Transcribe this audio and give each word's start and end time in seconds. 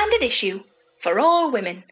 standard 0.00 0.22
issue 0.22 0.62
for 0.98 1.20
all 1.20 1.50
women. 1.50 1.84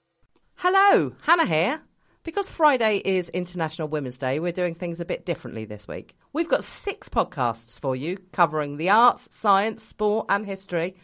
Hello, 0.55 1.13
Hannah 1.25 1.45
here. 1.45 1.83
Because 2.23 2.49
Friday 2.49 3.03
is 3.05 3.29
International 3.29 3.87
Women's 3.87 4.17
Day, 4.17 4.41
we're 4.41 4.51
doing 4.51 4.75
things 4.75 4.99
a 4.99 5.05
bit 5.05 5.27
differently 5.27 5.67
this 5.67 5.87
week. 5.87 6.17
We've 6.33 6.49
got 6.49 6.65
six 6.65 7.11
podcasts 7.11 7.79
for 7.79 7.95
you 7.95 8.17
covering 8.33 8.79
the 8.79 8.89
arts, 8.89 9.29
science, 9.37 9.83
sport, 9.83 10.25
and 10.31 10.47
history, 10.47 10.97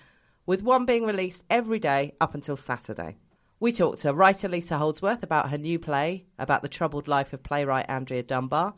with 0.46 0.62
one 0.62 0.86
being 0.86 1.04
released 1.04 1.44
every 1.50 1.78
day 1.78 2.14
up 2.22 2.34
until 2.34 2.56
Saturday. 2.56 3.18
We 3.60 3.70
talked 3.70 3.98
to 3.98 4.14
writer 4.14 4.48
Lisa 4.48 4.78
Holdsworth 4.78 5.22
about 5.22 5.50
her 5.50 5.58
new 5.58 5.78
play, 5.78 6.24
about 6.38 6.62
the 6.62 6.68
troubled 6.68 7.06
life 7.06 7.34
of 7.34 7.42
playwright 7.42 7.84
Andrea 7.86 8.22
Dunbar. 8.22 8.72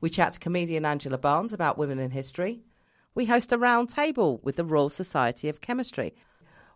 We 0.00 0.10
chat 0.10 0.32
to 0.32 0.40
comedian 0.40 0.84
Angela 0.84 1.18
Barnes 1.18 1.52
about 1.52 1.78
women 1.78 2.00
in 2.00 2.10
history. 2.10 2.64
We 3.14 3.26
host 3.26 3.52
a 3.52 3.58
round 3.58 3.90
table 3.90 4.40
with 4.42 4.56
the 4.56 4.64
Royal 4.64 4.90
Society 4.90 5.48
of 5.48 5.60
Chemistry. 5.60 6.14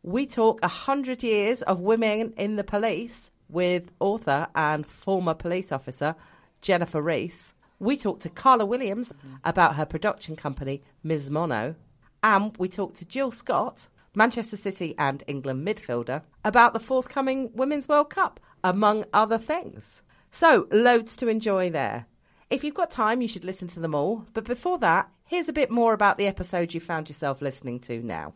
We 0.03 0.27
talk 0.27 0.63
100 0.63 1.23
years 1.23 1.63
of 1.63 1.81
women 1.81 2.33
in 2.37 2.57
the 2.57 2.65
police 2.65 3.31
with 3.49 3.91
author 4.01 4.47
and 4.55 4.87
former 4.87 5.35
police 5.35 5.73
officer 5.73 6.15
Jennifer 6.61 7.01
Rees. 7.01 7.55
We 7.79 7.97
talked 7.97 8.23
to 8.23 8.29
Karla 8.31 8.67
Williams 8.67 9.13
mm-hmm. 9.13 9.37
about 9.45 9.77
her 9.77 9.87
production 9.87 10.37
company, 10.37 10.83
Ms. 11.03 11.31
Mono. 11.31 11.77
And 12.23 12.57
we 12.59 12.69
talked 12.69 12.97
to 12.97 13.05
Jill 13.05 13.31
Scott, 13.31 13.89
Manchester 14.15 14.57
City 14.57 14.95
and 14.99 15.23
England 15.29 15.67
midfielder, 15.67 16.23
about 16.45 16.73
the 16.73 16.81
forthcoming 16.81 17.51
Women's 17.55 17.89
World 17.89 18.11
Cup, 18.11 18.41
among 18.65 19.05
other 19.13 19.39
things. 19.39 20.03
So, 20.31 20.67
loads 20.73 21.17
to 21.17 21.29
enjoy 21.29 21.71
there. 21.71 22.07
If 22.51 22.65
you've 22.65 22.75
got 22.75 22.91
time, 22.91 23.23
you 23.23 23.29
should 23.29 23.45
listen 23.45 23.69
to 23.69 23.81
them 23.81 23.95
all. 23.95 24.27
But 24.35 24.45
before 24.45 24.79
that, 24.79 25.09
here's 25.25 25.49
a 25.49 25.53
bit 25.53 25.71
more 25.71 25.93
about 25.93 26.19
the 26.19 26.27
episode 26.27 26.75
you 26.75 26.81
found 26.81 27.09
yourself 27.09 27.41
listening 27.41 27.79
to 27.81 28.03
now. 28.03 28.35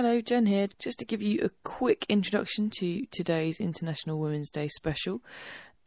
Hello, 0.00 0.20
Jen 0.20 0.46
here. 0.46 0.68
Just 0.78 1.00
to 1.00 1.04
give 1.04 1.22
you 1.22 1.40
a 1.42 1.50
quick 1.64 2.06
introduction 2.08 2.70
to 2.78 3.04
today's 3.06 3.58
International 3.58 4.20
Women's 4.20 4.52
Day 4.52 4.68
special. 4.68 5.20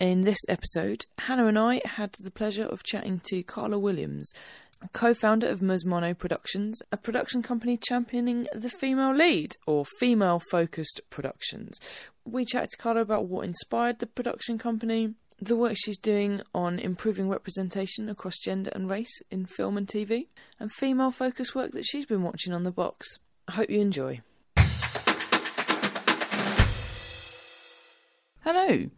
In 0.01 0.23
this 0.23 0.39
episode, 0.49 1.05
Hannah 1.17 1.47
and 1.47 1.57
I 1.57 1.81
had 1.85 2.11
the 2.19 2.29
pleasure 2.29 2.65
of 2.65 2.83
chatting 2.83 3.21
to 3.29 3.41
Karla 3.41 3.79
Williams, 3.79 4.29
co 4.91 5.13
founder 5.13 5.47
of 5.47 5.61
Ms 5.61 5.85
Mono 5.85 6.13
Productions, 6.13 6.81
a 6.91 6.97
production 6.97 7.41
company 7.41 7.77
championing 7.77 8.47
the 8.53 8.67
female 8.67 9.15
lead 9.15 9.55
or 9.65 9.85
female 9.97 10.41
focused 10.51 10.99
productions. 11.09 11.79
We 12.25 12.43
chatted 12.43 12.71
to 12.71 12.77
Karla 12.77 12.99
about 12.99 13.27
what 13.27 13.45
inspired 13.45 13.99
the 13.99 14.07
production 14.07 14.57
company, 14.57 15.13
the 15.39 15.55
work 15.55 15.75
she's 15.77 15.97
doing 15.97 16.41
on 16.53 16.79
improving 16.79 17.29
representation 17.29 18.09
across 18.09 18.37
gender 18.39 18.71
and 18.75 18.89
race 18.89 19.21
in 19.31 19.45
film 19.45 19.77
and 19.77 19.87
TV, 19.87 20.27
and 20.59 20.69
female 20.69 21.11
focused 21.11 21.55
work 21.55 21.71
that 21.71 21.85
she's 21.85 22.05
been 22.05 22.23
watching 22.23 22.51
on 22.51 22.63
the 22.63 22.71
box. 22.71 23.19
I 23.51 23.53
hope 23.55 23.69
you 23.69 23.81
enjoy. 23.81 24.21
Hello. 28.45 28.89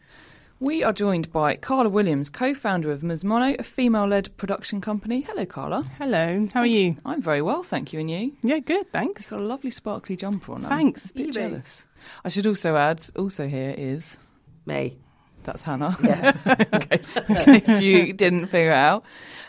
We 0.59 0.83
are 0.83 0.93
joined 0.93 1.33
by 1.33 1.55
Karla 1.55 1.89
Williams, 1.89 2.29
co 2.29 2.53
founder 2.53 2.91
of 2.91 3.01
Ms 3.01 3.23
Mono, 3.23 3.55
a 3.57 3.63
female 3.63 4.05
led 4.05 4.37
production 4.37 4.79
company. 4.79 5.21
Hello, 5.21 5.47
Karla. 5.47 5.81
Hello, 5.97 6.47
how 6.53 6.59
are 6.59 6.67
you? 6.67 6.97
I'm 7.03 7.19
very 7.19 7.41
well, 7.41 7.63
thank 7.63 7.93
you. 7.93 7.99
And 7.99 8.11
you? 8.11 8.33
Yeah, 8.43 8.59
good, 8.59 8.91
thanks. 8.91 9.23
You've 9.23 9.31
got 9.31 9.39
a 9.39 9.43
lovely 9.43 9.71
sparkly 9.71 10.15
jumper 10.15 10.51
on. 10.51 10.61
Thanks. 10.61 11.05
I'm 11.05 11.09
a 11.09 11.13
bit 11.25 11.29
eBay. 11.29 11.33
jealous. 11.33 11.83
I 12.23 12.29
should 12.29 12.45
also 12.45 12.75
add, 12.75 13.03
also 13.15 13.47
here 13.47 13.73
is 13.75 14.19
Me. 14.67 14.99
That's 15.43 15.61
Hannah. 15.61 15.97
Yeah. 16.03 16.33
okay. 16.73 16.99
In 17.29 17.61
case 17.61 17.81
you 17.81 18.13
didn't 18.13 18.47
figure 18.47 18.71
it 18.71 18.75
out. 18.75 19.03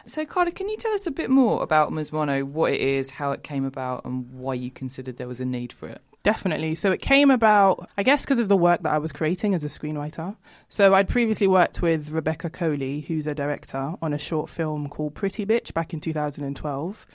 So, 0.06 0.24
Karla, 0.26 0.50
can 0.50 0.68
you 0.68 0.76
tell 0.76 0.92
us 0.92 1.06
a 1.06 1.10
bit 1.10 1.30
more 1.30 1.62
about 1.62 1.92
Ms 1.92 2.12
Mono, 2.12 2.40
oh, 2.40 2.44
what 2.44 2.72
it 2.72 2.80
is, 2.80 3.10
how 3.10 3.32
it 3.32 3.42
came 3.42 3.64
about, 3.64 4.04
and 4.04 4.30
why 4.32 4.54
you 4.54 4.70
considered 4.70 5.16
there 5.16 5.28
was 5.28 5.40
a 5.40 5.46
need 5.46 5.72
for 5.72 5.88
it? 5.88 6.02
Definitely. 6.24 6.74
So 6.74 6.90
it 6.90 7.02
came 7.02 7.30
about, 7.30 7.86
I 7.98 8.02
guess, 8.02 8.24
because 8.24 8.38
of 8.38 8.48
the 8.48 8.56
work 8.56 8.82
that 8.82 8.92
I 8.92 8.96
was 8.96 9.12
creating 9.12 9.54
as 9.54 9.62
a 9.62 9.68
screenwriter. 9.68 10.34
So 10.70 10.94
I'd 10.94 11.06
previously 11.06 11.46
worked 11.46 11.82
with 11.82 12.10
Rebecca 12.10 12.48
Coley, 12.48 13.02
who's 13.02 13.26
a 13.26 13.34
director, 13.34 13.92
on 14.00 14.14
a 14.14 14.18
short 14.18 14.48
film 14.48 14.88
called 14.88 15.14
Pretty 15.14 15.44
Bitch 15.44 15.74
back 15.74 15.92
in 15.92 16.00
2012. 16.00 17.06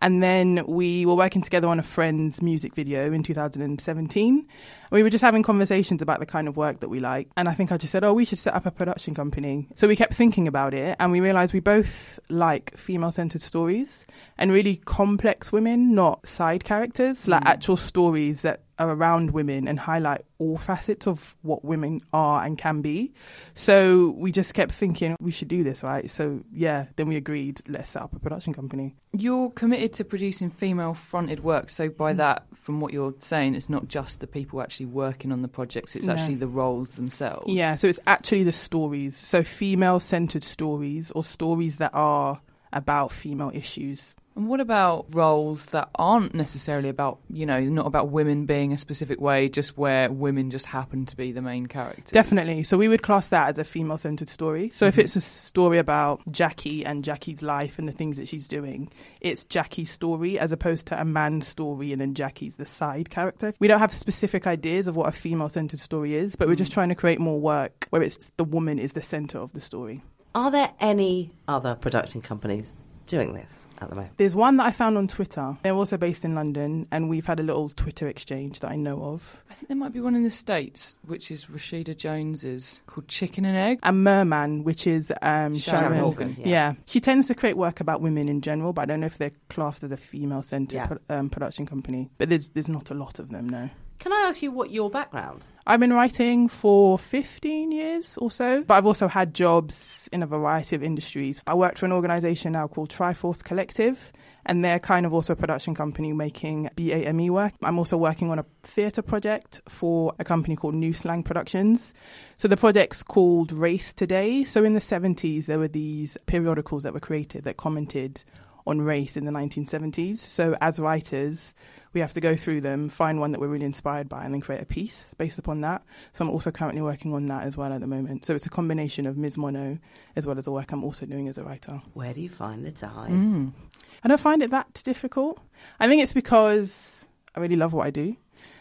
And 0.00 0.22
then 0.22 0.64
we 0.66 1.06
were 1.06 1.14
working 1.14 1.42
together 1.42 1.68
on 1.68 1.78
a 1.78 1.82
friend's 1.82 2.40
music 2.40 2.74
video 2.74 3.10
in 3.12 3.22
2017. 3.22 4.46
We 4.90 5.02
were 5.02 5.10
just 5.10 5.22
having 5.22 5.42
conversations 5.42 6.02
about 6.02 6.20
the 6.20 6.26
kind 6.26 6.46
of 6.46 6.56
work 6.56 6.80
that 6.80 6.88
we 6.88 7.00
like. 7.00 7.28
And 7.36 7.48
I 7.48 7.54
think 7.54 7.72
I 7.72 7.76
just 7.76 7.92
said, 7.92 8.04
oh, 8.04 8.12
we 8.12 8.24
should 8.24 8.38
set 8.38 8.54
up 8.54 8.66
a 8.66 8.70
production 8.70 9.14
company. 9.14 9.68
So 9.74 9.88
we 9.88 9.96
kept 9.96 10.14
thinking 10.14 10.46
about 10.46 10.74
it 10.74 10.96
and 11.00 11.10
we 11.10 11.20
realized 11.20 11.52
we 11.52 11.60
both 11.60 12.20
like 12.28 12.76
female 12.76 13.12
centered 13.12 13.42
stories 13.42 14.06
and 14.36 14.52
really 14.52 14.76
complex 14.76 15.50
women, 15.50 15.94
not 15.94 16.26
side 16.28 16.64
characters, 16.64 17.26
like 17.26 17.42
hmm. 17.42 17.48
actual 17.48 17.76
stories 17.76 18.42
that 18.42 18.57
are 18.78 18.90
around 18.90 19.32
women 19.32 19.66
and 19.66 19.78
highlight 19.78 20.24
all 20.38 20.56
facets 20.56 21.06
of 21.06 21.36
what 21.42 21.64
women 21.64 22.00
are 22.12 22.44
and 22.44 22.56
can 22.56 22.80
be. 22.80 23.12
So 23.54 24.10
we 24.16 24.30
just 24.30 24.54
kept 24.54 24.72
thinking 24.72 25.16
we 25.20 25.32
should 25.32 25.48
do 25.48 25.64
this, 25.64 25.82
right? 25.82 26.10
So 26.10 26.40
yeah, 26.52 26.86
then 26.96 27.08
we 27.08 27.16
agreed, 27.16 27.60
let's 27.68 27.90
set 27.90 28.02
up 28.02 28.14
a 28.14 28.18
production 28.18 28.54
company. 28.54 28.94
You're 29.12 29.50
committed 29.50 29.92
to 29.94 30.04
producing 30.04 30.50
female 30.50 30.94
fronted 30.94 31.42
work. 31.42 31.70
So, 31.70 31.88
by 31.88 32.12
mm. 32.12 32.18
that, 32.18 32.44
from 32.54 32.80
what 32.80 32.92
you're 32.92 33.14
saying, 33.20 33.54
it's 33.54 33.70
not 33.70 33.88
just 33.88 34.20
the 34.20 34.26
people 34.26 34.60
actually 34.60 34.86
working 34.86 35.32
on 35.32 35.40
the 35.40 35.48
projects, 35.48 35.96
it's 35.96 36.06
No. 36.06 36.12
actually 36.12 36.34
the 36.34 36.46
roles 36.46 36.90
themselves. 36.90 37.46
Yeah, 37.48 37.76
so 37.76 37.88
it's 37.88 38.00
actually 38.06 38.44
the 38.44 38.52
stories. 38.52 39.16
So 39.16 39.42
female 39.42 39.98
centered 39.98 40.44
stories 40.44 41.10
or 41.12 41.24
stories 41.24 41.76
that 41.76 41.92
are 41.94 42.40
about 42.72 43.12
female 43.12 43.50
issues. 43.54 44.14
And 44.38 44.46
what 44.46 44.60
about 44.60 45.12
roles 45.12 45.66
that 45.66 45.90
aren't 45.96 46.32
necessarily 46.32 46.88
about, 46.88 47.18
you 47.28 47.44
know, 47.44 47.58
not 47.58 47.86
about 47.86 48.10
women 48.10 48.46
being 48.46 48.72
a 48.72 48.78
specific 48.78 49.20
way, 49.20 49.48
just 49.48 49.76
where 49.76 50.12
women 50.12 50.50
just 50.50 50.66
happen 50.66 51.06
to 51.06 51.16
be 51.16 51.32
the 51.32 51.42
main 51.42 51.66
characters? 51.66 52.12
Definitely. 52.12 52.62
So 52.62 52.78
we 52.78 52.86
would 52.86 53.02
class 53.02 53.26
that 53.28 53.48
as 53.48 53.58
a 53.58 53.64
female 53.64 53.98
centered 53.98 54.28
story. 54.28 54.70
So 54.72 54.86
if 54.86 54.94
mm-hmm. 54.94 55.00
it's 55.00 55.16
a 55.16 55.20
story 55.20 55.78
about 55.78 56.20
Jackie 56.30 56.84
and 56.84 57.02
Jackie's 57.02 57.42
life 57.42 57.80
and 57.80 57.88
the 57.88 57.92
things 57.92 58.16
that 58.16 58.28
she's 58.28 58.46
doing, 58.46 58.92
it's 59.20 59.44
Jackie's 59.44 59.90
story 59.90 60.38
as 60.38 60.52
opposed 60.52 60.86
to 60.86 61.00
a 61.00 61.04
man's 61.04 61.48
story 61.48 61.90
and 61.90 62.00
then 62.00 62.14
Jackie's 62.14 62.58
the 62.58 62.66
side 62.66 63.10
character. 63.10 63.52
We 63.58 63.66
don't 63.66 63.80
have 63.80 63.92
specific 63.92 64.46
ideas 64.46 64.86
of 64.86 64.94
what 64.94 65.08
a 65.08 65.12
female 65.12 65.48
centered 65.48 65.80
story 65.80 66.14
is, 66.14 66.36
but 66.36 66.46
we're 66.46 66.54
just 66.54 66.70
mm. 66.70 66.74
trying 66.74 66.90
to 66.90 66.94
create 66.94 67.18
more 67.18 67.40
work 67.40 67.88
where 67.90 68.04
it's 68.04 68.30
the 68.36 68.44
woman 68.44 68.78
is 68.78 68.92
the 68.92 69.02
center 69.02 69.38
of 69.38 69.52
the 69.52 69.60
story. 69.60 70.04
Are 70.34 70.50
there 70.50 70.70
any 70.80 71.32
other 71.48 71.74
production 71.74 72.20
companies 72.20 72.72
doing 73.06 73.32
this 73.32 73.66
at 73.80 73.88
the 73.88 73.94
moment? 73.96 74.12
There's 74.18 74.34
one 74.34 74.58
that 74.58 74.66
I 74.66 74.70
found 74.70 74.98
on 74.98 75.08
Twitter. 75.08 75.56
They're 75.62 75.74
also 75.74 75.96
based 75.96 76.24
in 76.24 76.34
London, 76.34 76.86
and 76.92 77.08
we've 77.08 77.24
had 77.26 77.40
a 77.40 77.42
little 77.42 77.70
Twitter 77.70 78.06
exchange 78.06 78.60
that 78.60 78.70
I 78.70 78.76
know 78.76 79.02
of. 79.02 79.42
I 79.50 79.54
think 79.54 79.68
there 79.68 79.76
might 79.76 79.92
be 79.92 80.00
one 80.00 80.14
in 80.14 80.24
the 80.24 80.30
States, 80.30 80.96
which 81.06 81.30
is 81.30 81.46
Rashida 81.46 81.96
Jones's, 81.96 82.82
called 82.86 83.08
Chicken 83.08 83.44
and 83.46 83.56
Egg. 83.56 83.78
And 83.82 84.04
Merman, 84.04 84.62
which 84.64 84.86
is 84.86 85.10
um, 85.22 85.56
Sharon 85.56 85.82
Sharon, 85.82 85.98
Horgan, 85.98 86.36
yeah. 86.38 86.46
Yeah. 86.48 86.74
she 86.86 87.00
tends 87.00 87.26
to 87.28 87.34
create 87.34 87.56
work 87.56 87.80
about 87.80 88.00
women 88.02 88.28
in 88.28 88.40
general, 88.42 88.72
but 88.72 88.82
I 88.82 88.84
don't 88.86 89.00
know 89.00 89.06
if 89.06 89.18
they're 89.18 89.32
classed 89.48 89.82
as 89.82 89.90
a 89.90 89.96
female-centered 89.96 90.76
Yeah. 90.76 90.86
pro- 90.86 90.98
um, 91.08 91.30
production 91.30 91.66
company. 91.66 92.10
But 92.18 92.28
there's 92.28 92.50
there's 92.50 92.68
not 92.68 92.90
a 92.90 92.94
lot 92.94 93.18
of 93.18 93.30
them, 93.30 93.48
no. 93.48 93.70
Can 93.98 94.12
I 94.12 94.26
ask 94.28 94.42
you 94.42 94.52
what 94.52 94.70
your 94.70 94.90
background? 94.90 95.44
I've 95.66 95.80
been 95.80 95.92
writing 95.92 96.46
for 96.46 96.98
15 96.98 97.72
years 97.72 98.16
or 98.16 98.30
so, 98.30 98.62
but 98.62 98.74
I've 98.74 98.86
also 98.86 99.08
had 99.08 99.34
jobs 99.34 100.08
in 100.12 100.22
a 100.22 100.26
variety 100.26 100.76
of 100.76 100.84
industries. 100.84 101.42
I 101.48 101.54
worked 101.54 101.78
for 101.78 101.86
an 101.86 101.92
organisation 101.92 102.52
now 102.52 102.68
called 102.68 102.90
Triforce 102.90 103.42
Collective, 103.42 104.12
and 104.46 104.64
they're 104.64 104.78
kind 104.78 105.04
of 105.04 105.12
also 105.12 105.32
a 105.32 105.36
production 105.36 105.74
company 105.74 106.12
making 106.12 106.70
BAME 106.76 107.30
work. 107.30 107.54
I'm 107.60 107.78
also 107.78 107.96
working 107.96 108.30
on 108.30 108.38
a 108.38 108.46
theatre 108.62 109.02
project 109.02 109.60
for 109.68 110.14
a 110.20 110.24
company 110.24 110.54
called 110.54 110.74
New 110.74 110.92
Slang 110.92 111.24
Productions. 111.24 111.92
So 112.38 112.46
the 112.46 112.56
project's 112.56 113.02
called 113.02 113.50
Race 113.50 113.92
Today. 113.92 114.44
So 114.44 114.62
in 114.62 114.74
the 114.74 114.80
70s, 114.80 115.46
there 115.46 115.58
were 115.58 115.68
these 115.68 116.16
periodicals 116.26 116.84
that 116.84 116.94
were 116.94 117.00
created 117.00 117.42
that 117.44 117.56
commented 117.56 118.22
on 118.68 118.80
race 118.80 119.16
in 119.16 119.24
the 119.24 119.32
1970s. 119.32 120.18
So 120.18 120.54
as 120.60 120.78
writers, 120.78 121.54
we 121.98 122.02
have 122.02 122.14
to 122.14 122.20
go 122.20 122.36
through 122.36 122.60
them, 122.60 122.88
find 122.88 123.18
one 123.18 123.32
that 123.32 123.40
we're 123.40 123.48
really 123.48 123.66
inspired 123.66 124.08
by, 124.08 124.24
and 124.24 124.32
then 124.32 124.40
create 124.40 124.62
a 124.62 124.64
piece 124.64 125.12
based 125.18 125.36
upon 125.36 125.62
that. 125.62 125.82
So 126.12 126.24
I'm 126.24 126.30
also 126.30 126.52
currently 126.52 126.80
working 126.80 127.12
on 127.12 127.26
that 127.26 127.42
as 127.42 127.56
well 127.56 127.72
at 127.72 127.80
the 127.80 127.88
moment. 127.88 128.24
So 128.24 128.36
it's 128.36 128.46
a 128.46 128.50
combination 128.50 129.04
of 129.04 129.16
Ms. 129.16 129.36
Mono 129.36 129.78
as 130.14 130.24
well 130.24 130.38
as 130.38 130.44
the 130.44 130.52
work 130.52 130.70
I'm 130.70 130.84
also 130.84 131.06
doing 131.06 131.26
as 131.28 131.38
a 131.38 131.42
writer. 131.42 131.82
Where 131.94 132.14
do 132.14 132.20
you 132.20 132.28
find 132.28 132.64
the 132.64 132.70
time? 132.70 133.52
Mm. 133.56 133.78
I 134.04 134.08
don't 134.08 134.20
find 134.20 134.42
it 134.42 134.52
that 134.52 134.80
difficult. 134.84 135.40
I 135.80 135.88
think 135.88 136.02
it's 136.02 136.12
because 136.12 137.04
I 137.34 137.40
really 137.40 137.56
love 137.56 137.72
what 137.72 137.88
I 137.88 137.90
do, 137.90 138.16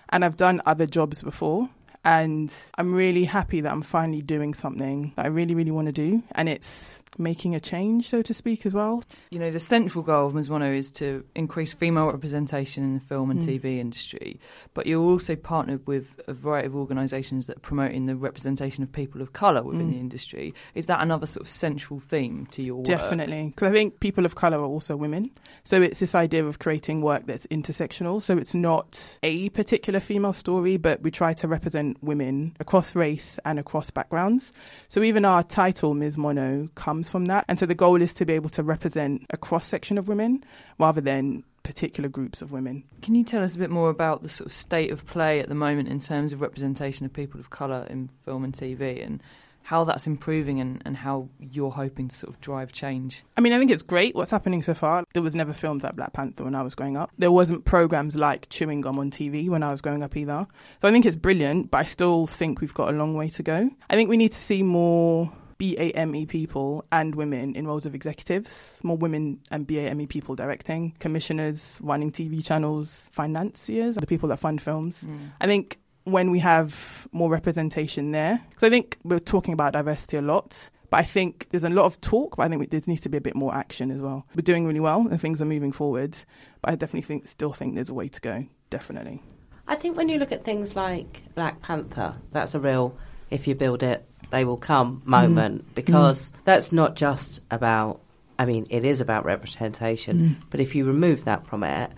and 0.09 0.25
I've 0.25 0.37
done 0.37 0.63
other 0.65 0.87
jobs 0.87 1.21
before. 1.21 1.69
And 2.03 2.51
I'm 2.75 2.95
really 2.95 3.25
happy 3.25 3.61
that 3.61 3.71
I'm 3.71 3.81
finally 3.83 4.21
doing 4.21 4.53
something 4.53 5.13
that 5.15 5.25
I 5.25 5.27
really, 5.27 5.53
really 5.53 5.71
want 5.71 5.87
to 5.87 5.91
do. 5.91 6.23
And 6.31 6.49
it's 6.49 6.97
making 7.17 7.55
a 7.55 7.59
change, 7.59 8.07
so 8.07 8.21
to 8.21 8.33
speak, 8.33 8.65
as 8.65 8.73
well. 8.73 9.03
You 9.31 9.39
know, 9.39 9.51
the 9.51 9.59
central 9.59 10.03
goal 10.03 10.27
of 10.27 10.35
Ms. 10.35 10.49
Mono 10.49 10.71
is 10.71 10.91
to 10.93 11.23
increase 11.35 11.73
female 11.73 12.07
representation 12.07 12.83
in 12.83 12.93
the 12.93 12.99
film 12.99 13.31
and 13.31 13.41
Mm. 13.41 13.45
TV 13.47 13.79
industry, 13.79 14.39
but 14.73 14.85
you're 14.87 15.03
also 15.03 15.35
partnered 15.35 15.85
with 15.87 16.19
a 16.27 16.33
variety 16.33 16.67
of 16.67 16.75
organisations 16.75 17.47
that 17.47 17.57
are 17.57 17.61
promoting 17.61 18.05
the 18.05 18.15
representation 18.15 18.83
of 18.83 18.91
people 18.91 19.21
of 19.21 19.33
colour 19.33 19.63
within 19.63 19.87
Mm. 19.89 19.93
the 19.93 19.99
industry. 19.99 20.53
Is 20.75 20.85
that 20.87 21.01
another 21.01 21.25
sort 21.25 21.41
of 21.41 21.47
central 21.49 21.99
theme 21.99 22.47
to 22.51 22.63
your 22.63 22.77
work? 22.77 22.85
Definitely, 22.85 23.47
because 23.55 23.69
I 23.69 23.71
think 23.73 23.99
people 23.99 24.25
of 24.25 24.35
color 24.35 24.59
are 24.59 24.65
also 24.65 24.95
women. 24.95 25.31
So 25.63 25.81
it's 25.81 25.99
this 25.99 26.15
idea 26.15 26.45
of 26.45 26.59
creating 26.59 27.01
work 27.01 27.25
that's 27.25 27.45
intersectional. 27.47 28.21
So 28.21 28.37
it's 28.37 28.53
not 28.53 29.17
a 29.23 29.49
particular 29.49 29.99
female 29.99 30.33
story, 30.33 30.77
but 30.77 31.01
we 31.01 31.11
try 31.11 31.33
to 31.33 31.47
represent 31.47 32.01
women 32.03 32.55
across 32.59 32.95
race 32.95 33.39
and 33.45 33.59
across 33.59 33.89
backgrounds. 33.89 34.51
So 34.89 35.03
even 35.03 35.25
our 35.25 35.43
title, 35.43 35.93
Ms. 35.93 36.17
Mono, 36.17 36.69
comes 36.75 37.06
from 37.09 37.25
that. 37.25 37.45
And 37.47 37.57
so 37.57 37.65
the 37.65 37.75
goal 37.75 38.01
is 38.01 38.13
to 38.15 38.25
be 38.25 38.33
able 38.33 38.49
to 38.49 38.63
represent 38.63 39.25
a 39.29 39.37
cross 39.37 39.65
section 39.65 39.97
of 39.97 40.07
women 40.07 40.43
rather 40.79 41.01
than 41.01 41.43
particular 41.63 42.07
groups 42.07 42.41
of 42.41 42.51
women. 42.51 42.83
Can 43.01 43.13
you 43.13 43.23
tell 43.23 43.43
us 43.43 43.55
a 43.55 43.57
bit 43.57 43.69
more 43.69 43.89
about 43.89 44.23
the 44.23 44.29
sort 44.29 44.47
of 44.47 44.53
state 44.53 44.91
of 44.91 45.05
play 45.05 45.41
at 45.41 45.49
the 45.49 45.55
moment 45.55 45.89
in 45.89 45.99
terms 45.99 46.31
of 46.31 46.41
representation 46.41 47.05
of 47.05 47.11
people 47.11 47.39
of 47.39 47.49
colour 47.49 47.85
in 47.89 48.07
film 48.23 48.43
and 48.45 48.53
TV 48.53 49.05
and 49.05 49.21
how 49.67 49.83
that's 49.83 50.07
improving 50.07 50.61
and, 50.61 50.81
and 50.85 50.95
how 50.95 51.27
you're 51.41 51.71
hoping 51.71 52.07
to 52.07 52.15
sort 52.15 52.33
of 52.33 52.39
drive 52.39 52.71
change? 52.71 53.21
I 53.35 53.41
mean, 53.41 53.51
I 53.51 53.59
think 53.59 53.69
it's 53.69 53.83
great 53.83 54.15
what's 54.15 54.31
happening 54.31 54.63
so 54.63 54.73
far. 54.73 55.03
There 55.13 55.21
was 55.21 55.35
never 55.35 55.51
films 55.51 55.83
like 55.83 55.97
Black 55.97 56.13
Panther 56.13 56.45
when 56.45 56.55
I 56.55 56.61
was 56.61 56.73
growing 56.73 56.95
up. 56.95 57.11
There 57.17 57.33
wasn't 57.33 57.65
programs 57.65 58.15
like 58.15 58.47
Chewing 58.47 58.79
Gum 58.79 58.97
on 58.97 59.11
TV 59.11 59.49
when 59.49 59.63
I 59.63 59.71
was 59.71 59.81
growing 59.81 60.03
up 60.03 60.15
either. 60.15 60.47
So 60.81 60.87
I 60.87 60.91
think 60.93 61.05
it's 61.05 61.17
brilliant, 61.17 61.69
but 61.69 61.79
I 61.79 61.83
still 61.83 62.27
think 62.27 62.61
we've 62.61 62.73
got 62.73 62.93
a 62.93 62.97
long 62.97 63.13
way 63.13 63.27
to 63.31 63.43
go. 63.43 63.69
I 63.89 63.95
think 63.95 64.09
we 64.09 64.15
need 64.15 64.31
to 64.31 64.37
see 64.37 64.63
more 64.63 65.33
BAME 65.59 66.27
people 66.27 66.85
and 66.91 67.15
women 67.15 67.55
in 67.55 67.67
roles 67.67 67.85
of 67.85 67.95
executives, 67.95 68.79
more 68.83 68.97
women 68.97 69.39
and 69.49 69.67
BAME 69.67 70.07
people 70.07 70.35
directing, 70.35 70.93
commissioners, 70.99 71.79
running 71.81 72.11
TV 72.11 72.45
channels, 72.45 73.09
financiers, 73.11 73.95
the 73.95 74.07
people 74.07 74.29
that 74.29 74.37
fund 74.37 74.61
films. 74.61 75.01
Hmm. 75.01 75.17
I 75.41 75.47
think 75.47 75.79
when 76.03 76.31
we 76.31 76.39
have 76.39 77.07
more 77.11 77.29
representation 77.29 78.11
there, 78.11 78.41
because 78.49 78.63
I 78.63 78.69
think 78.69 78.97
we're 79.03 79.19
talking 79.19 79.53
about 79.53 79.73
diversity 79.73 80.17
a 80.17 80.21
lot, 80.21 80.69
but 80.89 80.97
I 80.97 81.03
think 81.03 81.47
there's 81.49 81.65
a 81.65 81.69
lot 81.69 81.85
of 81.85 81.99
talk, 81.99 82.37
but 82.37 82.43
I 82.43 82.49
think 82.49 82.69
there 82.69 82.81
needs 82.85 83.01
to 83.01 83.09
be 83.09 83.17
a 83.17 83.21
bit 83.21 83.35
more 83.35 83.53
action 83.53 83.91
as 83.91 83.99
well. 83.99 84.25
We're 84.35 84.41
doing 84.41 84.65
really 84.65 84.79
well 84.79 85.07
and 85.09 85.19
things 85.19 85.41
are 85.41 85.45
moving 85.45 85.71
forward, 85.71 86.15
but 86.61 86.71
I 86.71 86.75
definitely 86.75 87.01
think, 87.01 87.27
still 87.27 87.51
think 87.51 87.75
there's 87.75 87.89
a 87.89 87.93
way 87.93 88.07
to 88.07 88.21
go. 88.21 88.45
Definitely. 88.69 89.21
I 89.67 89.75
think 89.75 89.97
when 89.97 90.07
you 90.07 90.17
look 90.17 90.31
at 90.31 90.45
things 90.45 90.75
like 90.77 91.23
Black 91.35 91.61
Panther, 91.61 92.13
that's 92.31 92.55
a 92.55 92.59
real 92.59 92.97
if 93.29 93.47
you 93.47 93.55
build 93.55 93.83
it, 93.83 94.05
they 94.29 94.45
will 94.45 94.57
come 94.57 95.01
moment 95.05 95.63
mm. 95.63 95.75
because 95.75 96.31
mm. 96.31 96.35
that's 96.43 96.71
not 96.71 96.95
just 96.95 97.41
about, 97.51 98.01
I 98.37 98.45
mean, 98.45 98.67
it 98.69 98.85
is 98.85 99.01
about 99.01 99.25
representation, 99.25 100.17
mm. 100.17 100.35
but 100.49 100.59
if 100.59 100.75
you 100.75 100.85
remove 100.85 101.23
that 101.25 101.45
from 101.45 101.63
it, 101.63 101.91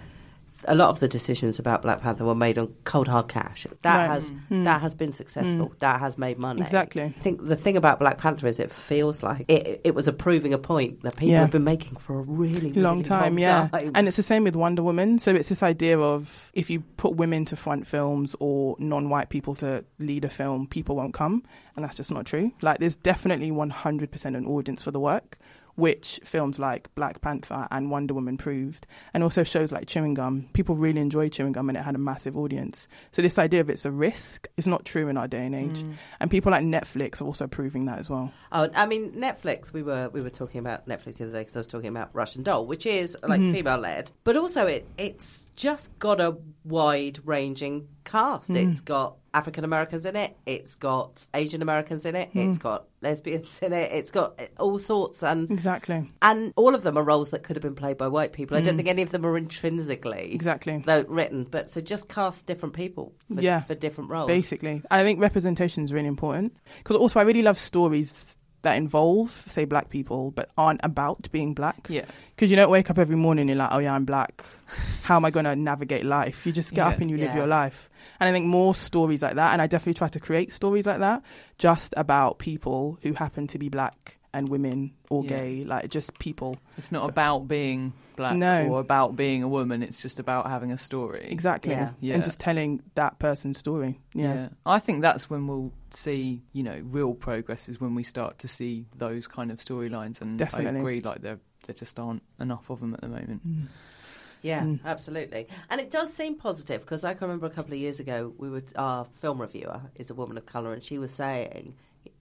a 0.66 0.76
lot 0.76 0.90
of 0.90 1.00
the 1.00 1.08
decisions 1.08 1.60
about 1.60 1.82
Black 1.82 2.02
Panther 2.02 2.26
were 2.26 2.36
made 2.36 2.58
on 2.58 2.74
cold 2.84 3.08
hard 3.08 3.28
cash. 3.28 3.66
That 3.84 3.98
Right. 3.98 4.08
has 4.14 4.32
mm. 4.32 4.40
hmm. 4.48 4.64
that 4.64 4.82
has 4.82 4.96
been 4.96 5.12
successful. 5.12 5.70
Mm. 5.70 5.80
That 5.80 6.00
has 6.00 6.18
made 6.18 6.40
money. 6.40 6.62
Exactly. 6.62 7.04
I 7.04 7.10
think 7.10 7.48
the 7.48 7.56
thing 7.56 7.78
about 7.78 8.00
Black 8.00 8.18
Panther 8.18 8.48
is 8.48 8.60
it 8.60 8.72
feels 8.72 9.24
like 9.24 9.46
it, 9.48 9.82
it 9.84 9.96
was 9.96 10.08
approving 10.08 10.54
a 10.54 10.58
point 10.58 11.02
that 11.04 11.16
people 11.16 11.30
Yeah. 11.30 11.42
have 11.42 11.52
been 11.52 11.64
making 11.64 11.96
for 11.98 12.20
a 12.20 12.22
really, 12.22 12.70
really 12.70 12.82
long 12.82 13.04
time, 13.04 13.34
long 13.34 13.40
yeah. 13.40 13.68
time. 13.70 13.92
And 13.96 14.08
it's 14.08 14.18
the 14.18 14.24
same 14.24 14.44
with 14.44 14.56
Wonder 14.56 14.84
Woman. 14.84 15.20
So 15.20 15.34
it's 15.34 15.50
this 15.50 15.64
idea 15.64 16.00
of 16.00 16.52
if 16.54 16.70
you 16.70 16.82
put 16.98 17.16
women 17.16 17.46
to 17.46 17.56
front 17.56 17.88
films 17.88 18.36
or 18.40 18.76
non-white 18.80 19.30
people 19.30 19.56
to 19.56 19.84
lead 20.00 20.26
a 20.26 20.30
film, 20.30 20.68
people 20.68 20.96
won't 20.96 21.14
come, 21.14 21.44
and 21.76 21.84
that's 21.86 21.96
just 21.96 22.12
not 22.12 22.26
true. 22.26 22.52
Like 22.62 22.80
there's 22.80 22.96
definitely 22.96 23.52
100% 23.52 24.26
an 24.26 24.46
audience 24.46 24.82
for 24.82 24.92
the 24.92 25.00
work, 25.00 25.38
which 25.80 26.20
films 26.24 26.60
like 26.60 26.94
Black 26.96 27.22
Panther 27.22 27.68
and 27.72 27.90
Wonder 27.90 28.14
Woman 28.14 28.38
proved, 28.38 28.86
and 29.14 29.24
also 29.24 29.44
shows 29.44 29.72
like 29.72 29.88
Chewing 29.88 30.14
Gum. 30.14 30.48
People 30.54 30.76
really 30.76 31.02
enjoy 31.02 31.30
Chewing 31.30 31.54
Gum, 31.54 31.70
and 31.70 31.78
it 31.78 31.84
had 31.84 31.96
a 31.96 32.00
massive 32.00 32.38
audience. 32.38 32.88
So 33.12 33.22
this 33.22 33.40
idea 33.40 33.62
of 33.62 33.70
it's 33.70 33.86
a 33.86 33.92
risk 33.92 34.48
is 34.58 34.68
not 34.68 34.86
true 34.86 35.08
in 35.08 35.18
our 35.18 35.28
day 35.28 35.46
and 35.46 35.56
age, 35.56 35.84
mm. 35.84 35.98
and 36.20 36.30
people 36.30 36.52
like 36.52 36.64
Netflix 36.64 37.22
are 37.22 37.26
also 37.26 37.48
proving 37.48 37.86
that 37.86 38.00
as 38.00 38.10
well. 38.10 38.32
Oh, 38.52 38.70
I 38.76 38.86
mean, 38.86 39.12
Netflix. 39.14 39.74
We 39.74 39.82
were 39.82 40.10
we 40.10 40.22
were 40.22 40.30
talking 40.30 40.60
about 40.60 40.88
Netflix 40.88 41.18
the 41.18 41.24
other 41.26 41.34
day 41.34 41.40
because 41.40 41.56
I 41.56 41.60
was 41.60 41.68
talking 41.68 41.90
about 41.90 42.10
Russian 42.14 42.44
Doll, 42.44 42.66
which 42.66 42.86
is 42.86 43.18
like 43.24 43.40
mm-hmm. 43.40 43.54
female 43.54 43.78
led, 43.78 44.12
but 44.24 44.36
also 44.36 44.68
it 44.68 44.88
it's 44.98 45.50
just 45.56 45.98
got 46.00 46.20
a 46.20 46.38
wide 46.64 47.20
ranging 47.26 47.88
cast. 48.04 48.50
Mm-hmm. 48.50 48.70
It's 48.70 48.82
got 48.82 49.18
African 49.34 49.64
Americans 49.64 50.06
in 50.06 50.16
it. 50.16 50.36
It's 50.46 50.76
got 50.76 51.28
Asian 51.34 51.62
Americans 51.62 52.06
in 52.06 52.16
it. 52.16 52.30
Hmm. 52.30 52.50
It's 52.50 52.58
got 52.58 52.86
lesbians 53.02 53.60
in 53.62 53.74
it. 53.74 53.92
It's 53.92 54.12
got 54.12 54.36
eh, 54.40 54.48
all 54.58 54.80
sorts 54.80 55.24
and 55.24 55.50
Exactly. 55.52 56.10
and 56.22 56.54
all 56.56 56.76
of 56.76 56.84
them 56.84 56.98
are 56.98 57.04
roles 57.04 57.30
that 57.30 57.44
could 57.44 57.56
have 57.56 57.64
been 57.64 57.76
played 57.76 57.98
by 57.98 58.08
white 58.08 58.34
people. 58.34 58.58
I 58.58 58.62
don't 58.62 58.74
hmm. 58.74 58.78
think 58.78 58.90
any 58.90 59.02
of 59.02 59.12
them 59.12 59.26
are 59.26 59.38
intrinsically 59.38 60.34
Exactly. 60.34 60.82
though 60.86 61.06
written, 61.08 61.44
but 61.50 61.70
so 61.70 61.82
just 61.82 62.10
cast 62.10 62.48
different 62.48 62.74
people 62.76 63.14
for, 63.34 63.42
Yeah. 63.42 63.62
for 63.62 63.76
different 63.76 64.10
roles. 64.10 64.28
basically. 64.28 64.82
I 64.90 65.04
think 65.04 65.20
representation 65.20 65.84
is 65.84 65.94
really 65.94 66.08
important 66.08 66.56
because 66.80 66.98
also 66.98 67.20
I 67.20 67.24
really 67.24 67.44
love 67.44 67.58
stories 67.58 68.38
that 68.62 68.76
involve, 68.76 69.32
say, 69.48 69.66
black 69.66 69.90
people, 69.90 70.32
but 70.32 70.50
aren't 70.58 70.82
about 70.84 71.32
being 71.32 71.54
black. 71.54 71.88
Yeah. 71.90 72.06
Because 72.36 72.52
you 72.52 72.58
don't 72.58 72.70
wake 72.70 72.90
up 72.90 72.98
every 73.00 73.16
morning 73.16 73.44
and 73.44 73.50
you're 73.50 73.58
like, 73.58 73.70
oh 73.72 73.80
yeah, 73.80 73.94
I'm 73.94 74.06
black. 74.06 74.44
How 75.04 75.16
am 75.16 75.26
I 75.26 75.32
going 75.32 75.46
to 75.46 75.56
navigate 75.56 76.06
life? 76.06 76.46
You 76.46 76.52
just 76.52 76.72
get 76.74 76.86
Yeah. 76.86 76.94
up 76.94 77.00
and 77.00 77.10
you 77.10 77.18
live 77.18 77.30
Yeah. 77.32 77.38
your 77.38 77.48
life. 77.48 77.90
And 78.20 78.28
I 78.30 78.32
think 78.34 78.46
more 78.46 78.76
stories 78.76 79.22
like 79.22 79.36
that, 79.36 79.54
and 79.54 79.62
I 79.62 79.68
definitely 79.68 79.94
try 79.96 80.10
to 80.10 80.20
create 80.20 80.52
stories 80.52 80.86
like 80.86 81.00
that, 81.00 81.24
just 81.58 81.94
about 81.98 82.38
people 82.40 82.98
who 83.02 83.14
happen 83.14 83.48
to 83.48 83.58
be 83.58 83.70
black 83.70 84.18
and 84.34 84.48
women 84.50 84.92
or 85.10 85.24
Yeah. 85.24 85.30
gay, 85.30 85.64
like 85.66 85.90
just 85.90 86.18
people. 86.20 86.58
It's 86.78 86.92
not 86.92 87.10
about 87.10 87.48
being 87.48 87.94
black 88.16 88.36
No. 88.36 88.68
or 88.68 88.80
about 88.80 89.16
being 89.16 89.42
a 89.44 89.48
woman. 89.48 89.82
It's 89.82 90.02
just 90.02 90.20
about 90.20 90.48
having 90.48 90.72
a 90.72 90.78
story. 90.78 91.26
Exactly. 91.32 91.72
Yeah. 91.72 91.92
Yeah. 92.00 92.16
And 92.16 92.24
just 92.24 92.40
telling 92.40 92.82
that 92.96 93.18
person's 93.20 93.58
story. 93.58 94.00
Yeah. 94.14 94.50
I 94.66 94.80
think 94.80 95.02
that's 95.02 95.30
when 95.30 95.48
we'll 95.48 95.72
see, 95.92 96.44
you 96.54 96.62
know, 96.64 96.80
real 96.84 97.14
progress 97.16 97.68
is 97.70 97.82
when 97.82 97.96
we 97.96 98.04
start 98.04 98.38
to 98.40 98.48
see 98.48 98.86
those 98.96 99.26
kind 99.28 99.52
of 99.52 99.58
storylines. 99.60 100.22
And 100.22 100.34
I 100.40 100.46
Definitely. 100.46 100.80
agree, 100.80 101.02
like 101.02 101.22
there, 101.22 101.40
there 101.66 101.74
just 101.76 102.00
aren't 102.00 102.22
enough 102.40 102.70
of 102.70 102.82
them 102.82 102.94
at 102.94 103.02
the 103.02 103.08
moment. 103.08 103.42
Yeah, 104.42 104.62
Mm. 104.62 104.80
absolutely. 104.86 105.48
And 105.70 105.82
it 105.82 105.92
does 105.92 106.14
seem 106.14 106.36
positive 106.36 106.82
because 106.82 107.04
I 107.04 107.14
can 107.14 107.28
remember 107.28 107.48
a 107.48 107.50
couple 107.50 107.74
of 107.74 107.80
years 107.80 108.00
ago, 108.00 108.34
we 108.38 108.50
were 108.50 108.64
our 108.78 109.04
film 109.20 109.42
reviewer 109.42 109.82
is 109.96 110.10
a 110.10 110.14
woman 110.14 110.38
of 110.38 110.46
colour, 110.46 110.72
and 110.74 110.82
she 110.82 110.98
was 110.98 111.12
saying, 111.12 111.74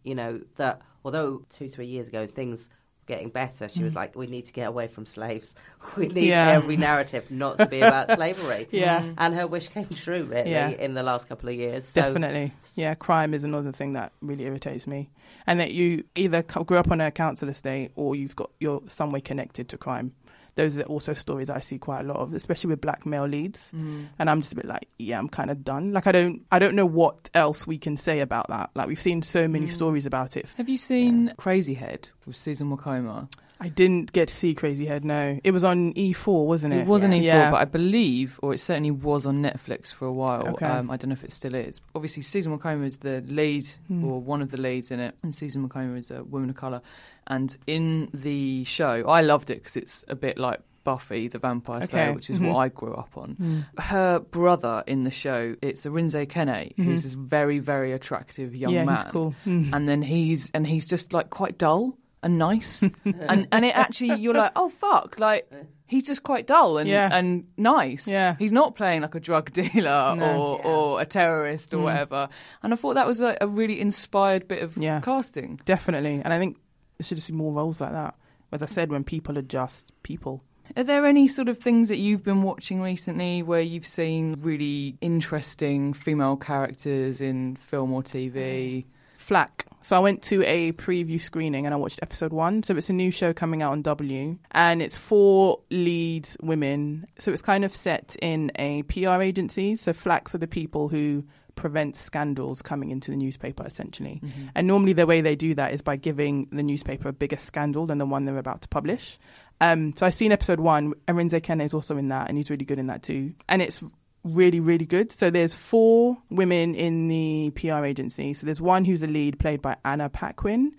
you 0.05 0.15
know, 0.15 0.41
that 0.57 0.81
although 1.05 1.43
two 1.51 1.69
three 1.69 1.87
years 1.87 2.09
ago 2.09 2.27
things 2.27 2.69
were 2.69 2.75
getting 3.15 3.29
better, 3.31 3.69
she 3.69 3.83
was 3.83 3.95
like, 3.95 4.15
we 4.17 4.27
need 4.27 4.47
to 4.47 4.53
get 4.53 4.69
away 4.69 4.87
from 4.87 5.07
slaves. 5.07 5.55
We 5.97 6.09
need 6.09 6.25
Mm. 6.25 6.27
Yeah. 6.29 6.49
every 6.51 6.77
narrative 6.77 7.31
not 7.31 7.57
to 7.59 7.67
be 7.67 7.81
about 7.81 8.11
slavery. 8.15 8.69
Yeah. 8.71 9.13
And 9.17 9.35
her 9.35 9.47
wish 9.47 9.69
came 9.69 9.89
true, 9.89 10.25
really, 10.25 10.51
Yeah. 10.51 10.69
in 10.69 10.95
the 10.95 11.03
last 11.03 11.29
couple 11.29 11.49
of 11.49 11.55
years. 11.55 11.87
So, 11.87 12.03
Definitely. 12.03 12.53
Yeah, 12.77 12.95
crime 12.95 13.33
is 13.35 13.45
another 13.45 13.73
thing 13.73 13.95
that 13.95 14.13
really 14.21 14.45
irritates 14.45 14.87
me. 14.87 15.11
And 15.47 15.59
that 15.61 15.73
you 15.73 16.05
either 16.15 16.43
grew 16.43 16.77
up 16.77 16.91
on 16.91 17.01
a 17.01 17.11
council 17.11 17.49
estate 17.49 17.93
or 17.97 18.15
you've 18.15 18.37
got 18.37 18.51
you're 18.61 18.83
some 18.87 19.11
way 19.11 19.21
connected 19.21 19.69
to 19.71 19.79
crime. 19.79 20.13
Those 20.59 20.77
are 20.77 20.83
also 20.83 21.15
stories 21.15 21.51
I 21.51 21.61
see 21.61 21.79
quite 21.79 22.01
a 22.01 22.03
lot 22.03 22.17
of, 22.17 22.35
especially 22.35 22.71
with 22.71 22.81
black 22.81 23.07
male 23.07 23.27
leads. 23.27 23.71
Mm. 23.71 24.09
And 24.19 24.29
I'm 24.29 24.41
just 24.41 24.53
a 24.53 24.57
bit 24.57 24.65
like, 24.65 24.89
yeah, 24.99 25.17
I'm 25.17 25.29
kind 25.29 25.53
of 25.53 25.63
done. 25.63 25.93
Like 25.93 26.09
I 26.09 26.13
don't 26.13 26.45
I 26.51 26.59
don't 26.59 26.75
know 26.75 26.85
what 26.85 27.31
else 27.33 27.65
we 27.65 27.79
can 27.79 27.97
say 27.97 28.19
about 28.19 28.49
that. 28.49 28.71
Like 28.75 28.89
we've 28.89 29.01
seen 29.01 29.23
so 29.23 29.47
many 29.47 29.67
mm. 29.67 29.71
stories 29.71 30.05
about 30.05 30.37
it. 30.37 30.47
Have 30.57 30.69
you 30.69 30.77
seen 30.77 31.33
Crazy 31.37 31.75
Head 31.75 32.09
with 32.27 32.35
Susan 32.35 32.77
Wokoma? 32.77 33.29
I 33.61 33.69
didn't 33.69 34.13
get 34.13 34.29
to 34.29 34.35
see 34.35 34.55
Crazy 34.55 34.87
Head. 34.87 35.05
No, 35.05 35.41
it 35.43 35.51
was 35.51 35.65
on 35.65 35.93
E4, 35.95 36.47
wasn't 36.47 36.75
it? 36.75 36.81
It 36.83 36.87
wasn't 36.87 37.13
E4, 37.15 37.23
Yeah. 37.25 37.51
but 37.51 37.57
I 37.57 37.65
believe, 37.65 38.39
or 38.43 38.55
it 38.55 38.59
certainly 38.59 38.93
was 38.93 39.27
on 39.27 39.43
Netflix 39.43 39.93
for 39.93 40.07
a 40.07 40.13
while. 40.13 40.47
Okay. 40.51 40.65
Um, 40.67 40.91
I 40.91 40.97
don't 40.97 41.09
know 41.09 41.15
if 41.15 41.25
it 41.25 41.33
still 41.33 41.55
is. 41.57 41.81
Obviously, 41.95 42.23
Susan 42.23 42.57
Wokoma 42.57 42.85
is 42.85 42.99
the 42.99 43.21
lead, 43.27 43.67
Hmm. 43.89 44.05
or 44.05 44.21
one 44.21 44.43
of 44.43 44.51
the 44.53 44.59
leads 44.59 44.91
in 44.93 45.01
it, 45.01 45.17
and 45.25 45.35
Susan 45.35 45.69
Wokoma 45.69 45.99
is 45.99 46.11
a 46.13 46.23
woman 46.23 46.51
of 46.51 46.57
colour. 46.57 46.83
And 47.27 47.57
in 47.67 48.11
the 48.15 48.63
show, 48.65 49.05
I 49.09 49.23
loved 49.23 49.51
it 49.51 49.57
because 49.57 49.77
it's 49.77 50.05
a 50.09 50.15
bit 50.15 50.39
like 50.39 50.61
Buffy 50.85 51.29
the 51.29 51.39
Vampire 51.39 51.85
Slayer, 51.85 52.05
Okay. 52.05 52.15
which 52.15 52.31
is 52.31 52.39
Mhm. 52.39 52.49
what 52.53 52.59
I 52.61 52.69
grew 52.69 52.95
up 52.95 53.11
on. 53.19 53.67
Her 53.77 54.21
brother 54.21 54.83
in 54.87 55.03
the 55.03 55.11
show, 55.11 55.55
it's 55.61 55.85
Arinze 55.85 56.27
Kene, 56.29 56.73
who's 56.79 57.03
this 57.03 57.13
very, 57.13 57.59
very 57.59 57.93
attractive 57.93 58.55
young 58.57 58.73
Mm-hmm. 58.73 58.89
yeah, 58.89 58.95
man 58.95 59.07
cool. 59.11 59.35
Mm. 59.45 59.73
and 59.75 59.87
then 59.89 60.01
he's 60.03 60.51
and 60.55 60.67
he's 60.67 60.87
just 60.87 61.13
like 61.13 61.29
quite 61.29 61.59
dull 61.59 61.99
and 62.23 62.39
nice 62.39 62.83
and 63.05 63.47
and 63.53 63.65
it 63.65 63.75
actually 63.77 64.15
you're 64.21 64.35
like 64.35 64.53
oh 64.57 64.69
fuck 64.69 65.19
like 65.19 65.51
he's 65.87 66.03
just 66.05 66.23
quite 66.23 66.47
dull 66.47 66.77
and 66.79 66.89
Yeah. 66.89 67.09
and 67.13 67.47
nice 67.57 68.07
Yeah. 68.09 68.35
he's 68.39 68.53
not 68.53 68.75
playing 68.75 69.03
like 69.03 69.15
a 69.15 69.21
drug 69.21 69.53
dealer 69.59 70.15
No. 70.17 70.37
or 70.43 70.67
or 70.67 71.01
a 71.01 71.07
terrorist 71.07 71.73
or 71.75 71.79
Mm. 71.79 71.83
whatever 71.85 72.29
and 72.63 72.73
i 72.73 72.77
thought 72.77 72.95
that 72.95 73.07
was 73.07 73.21
a, 73.21 73.37
a 73.41 73.47
really 73.47 73.81
inspired 73.81 74.49
bit 74.49 74.63
of 74.63 74.77
Yeah. 74.77 75.01
casting 75.01 75.61
Definitely. 75.65 76.21
And 76.25 76.33
I 76.33 76.39
think 76.39 76.59
there 76.99 77.05
should 77.05 77.19
just 77.19 77.29
be 77.31 77.35
more 77.37 77.53
roles 77.53 77.81
like 77.81 77.93
that. 77.93 78.15
As 78.51 78.63
I 78.63 78.67
said, 78.67 78.91
when 78.91 79.05
people 79.05 79.39
are 79.39 79.43
just 79.43 79.93
people. 80.03 80.43
are 80.77 80.83
there 80.83 81.07
any 81.07 81.29
sort 81.29 81.49
of 81.49 81.59
things 81.59 81.89
that 81.91 81.99
you've 81.99 82.25
been 82.25 82.43
watching 82.43 82.81
recently 82.83 83.43
where 83.43 83.61
you've 83.61 83.87
seen 83.87 84.37
really 84.41 84.97
interesting 85.01 85.93
female 85.93 86.37
characters 86.37 87.21
in 87.21 87.55
film 87.57 87.93
or 87.93 88.03
tv 88.03 88.85
Flack. 89.17 89.67
So 89.81 89.97
I 89.97 90.01
went 90.01 90.23
to 90.25 90.43
a 90.45 90.73
preview 90.73 91.21
screening 91.21 91.65
and 91.65 91.75
I 91.75 91.77
watched 91.77 92.01
episode 92.03 92.33
one. 92.33 92.63
So 92.63 92.77
it's 92.77 92.91
a 92.91 92.93
new 92.93 93.11
show 93.11 93.33
coming 93.33 93.63
out 93.63 93.73
on 93.73 93.83
W, 93.83 94.39
and 94.51 94.83
it's 94.83 94.97
four 94.97 95.61
lead 95.71 96.29
women. 96.43 97.07
So 97.19 97.33
it's 97.33 97.43
kind 97.43 97.65
of 97.65 97.75
set 97.75 98.17
in 98.21 98.53
a 98.57 98.83
PR 98.85 99.23
agency. 99.23 99.75
So 99.77 99.93
Flacks 99.93 100.35
are 100.35 100.39
the 100.39 100.47
people 100.47 100.89
who 100.89 101.25
prevent 101.55 101.97
scandals 101.97 102.63
coming 102.63 102.91
into 102.91 103.11
the 103.11 103.17
newspaper 103.17 103.67
essentially. 103.67 104.21
And 104.55 104.69
normally 104.69 104.93
the 104.93 105.07
way 105.07 105.21
they 105.21 105.35
do 105.35 105.55
that 105.57 105.73
is 105.73 105.83
by 105.83 105.97
giving 105.97 106.47
the 106.53 106.63
newspaper 106.63 107.09
a 107.09 107.13
bigger 107.13 107.37
scandal 107.37 107.85
than 107.87 107.99
the 107.99 108.07
one 108.07 108.25
they're 108.25 108.39
about 108.39 108.63
to 108.63 108.69
publish. 108.69 109.19
Um, 109.61 109.93
so 109.97 110.07
I've 110.07 110.15
seen 110.15 110.31
episode 110.31 110.61
one. 110.61 110.95
Arinze 111.09 111.41
Kene 111.41 111.65
is 111.65 111.75
also 111.75 111.97
in 111.97 112.09
that, 112.09 112.29
and 112.29 112.39
he's 112.39 112.49
really 112.49 112.65
good 112.65 112.79
in 112.79 112.87
that 112.87 113.03
too. 113.03 113.35
And 113.49 113.61
it's 113.61 113.83
really, 114.25 114.61
really 114.61 114.87
good. 114.87 115.11
So 115.13 115.31
there's 115.31 115.55
four 115.55 116.19
women 116.31 116.75
in 116.75 117.09
the 117.09 117.51
PR 117.55 117.85
agency. 117.85 118.35
So 118.35 118.47
there's 118.47 118.61
one 118.61 118.85
who's 118.85 119.01
the 119.01 119.07
lead, 119.07 119.39
played 119.39 119.63
by 119.63 119.77
Anna 119.85 120.09
Paquin. 120.09 120.75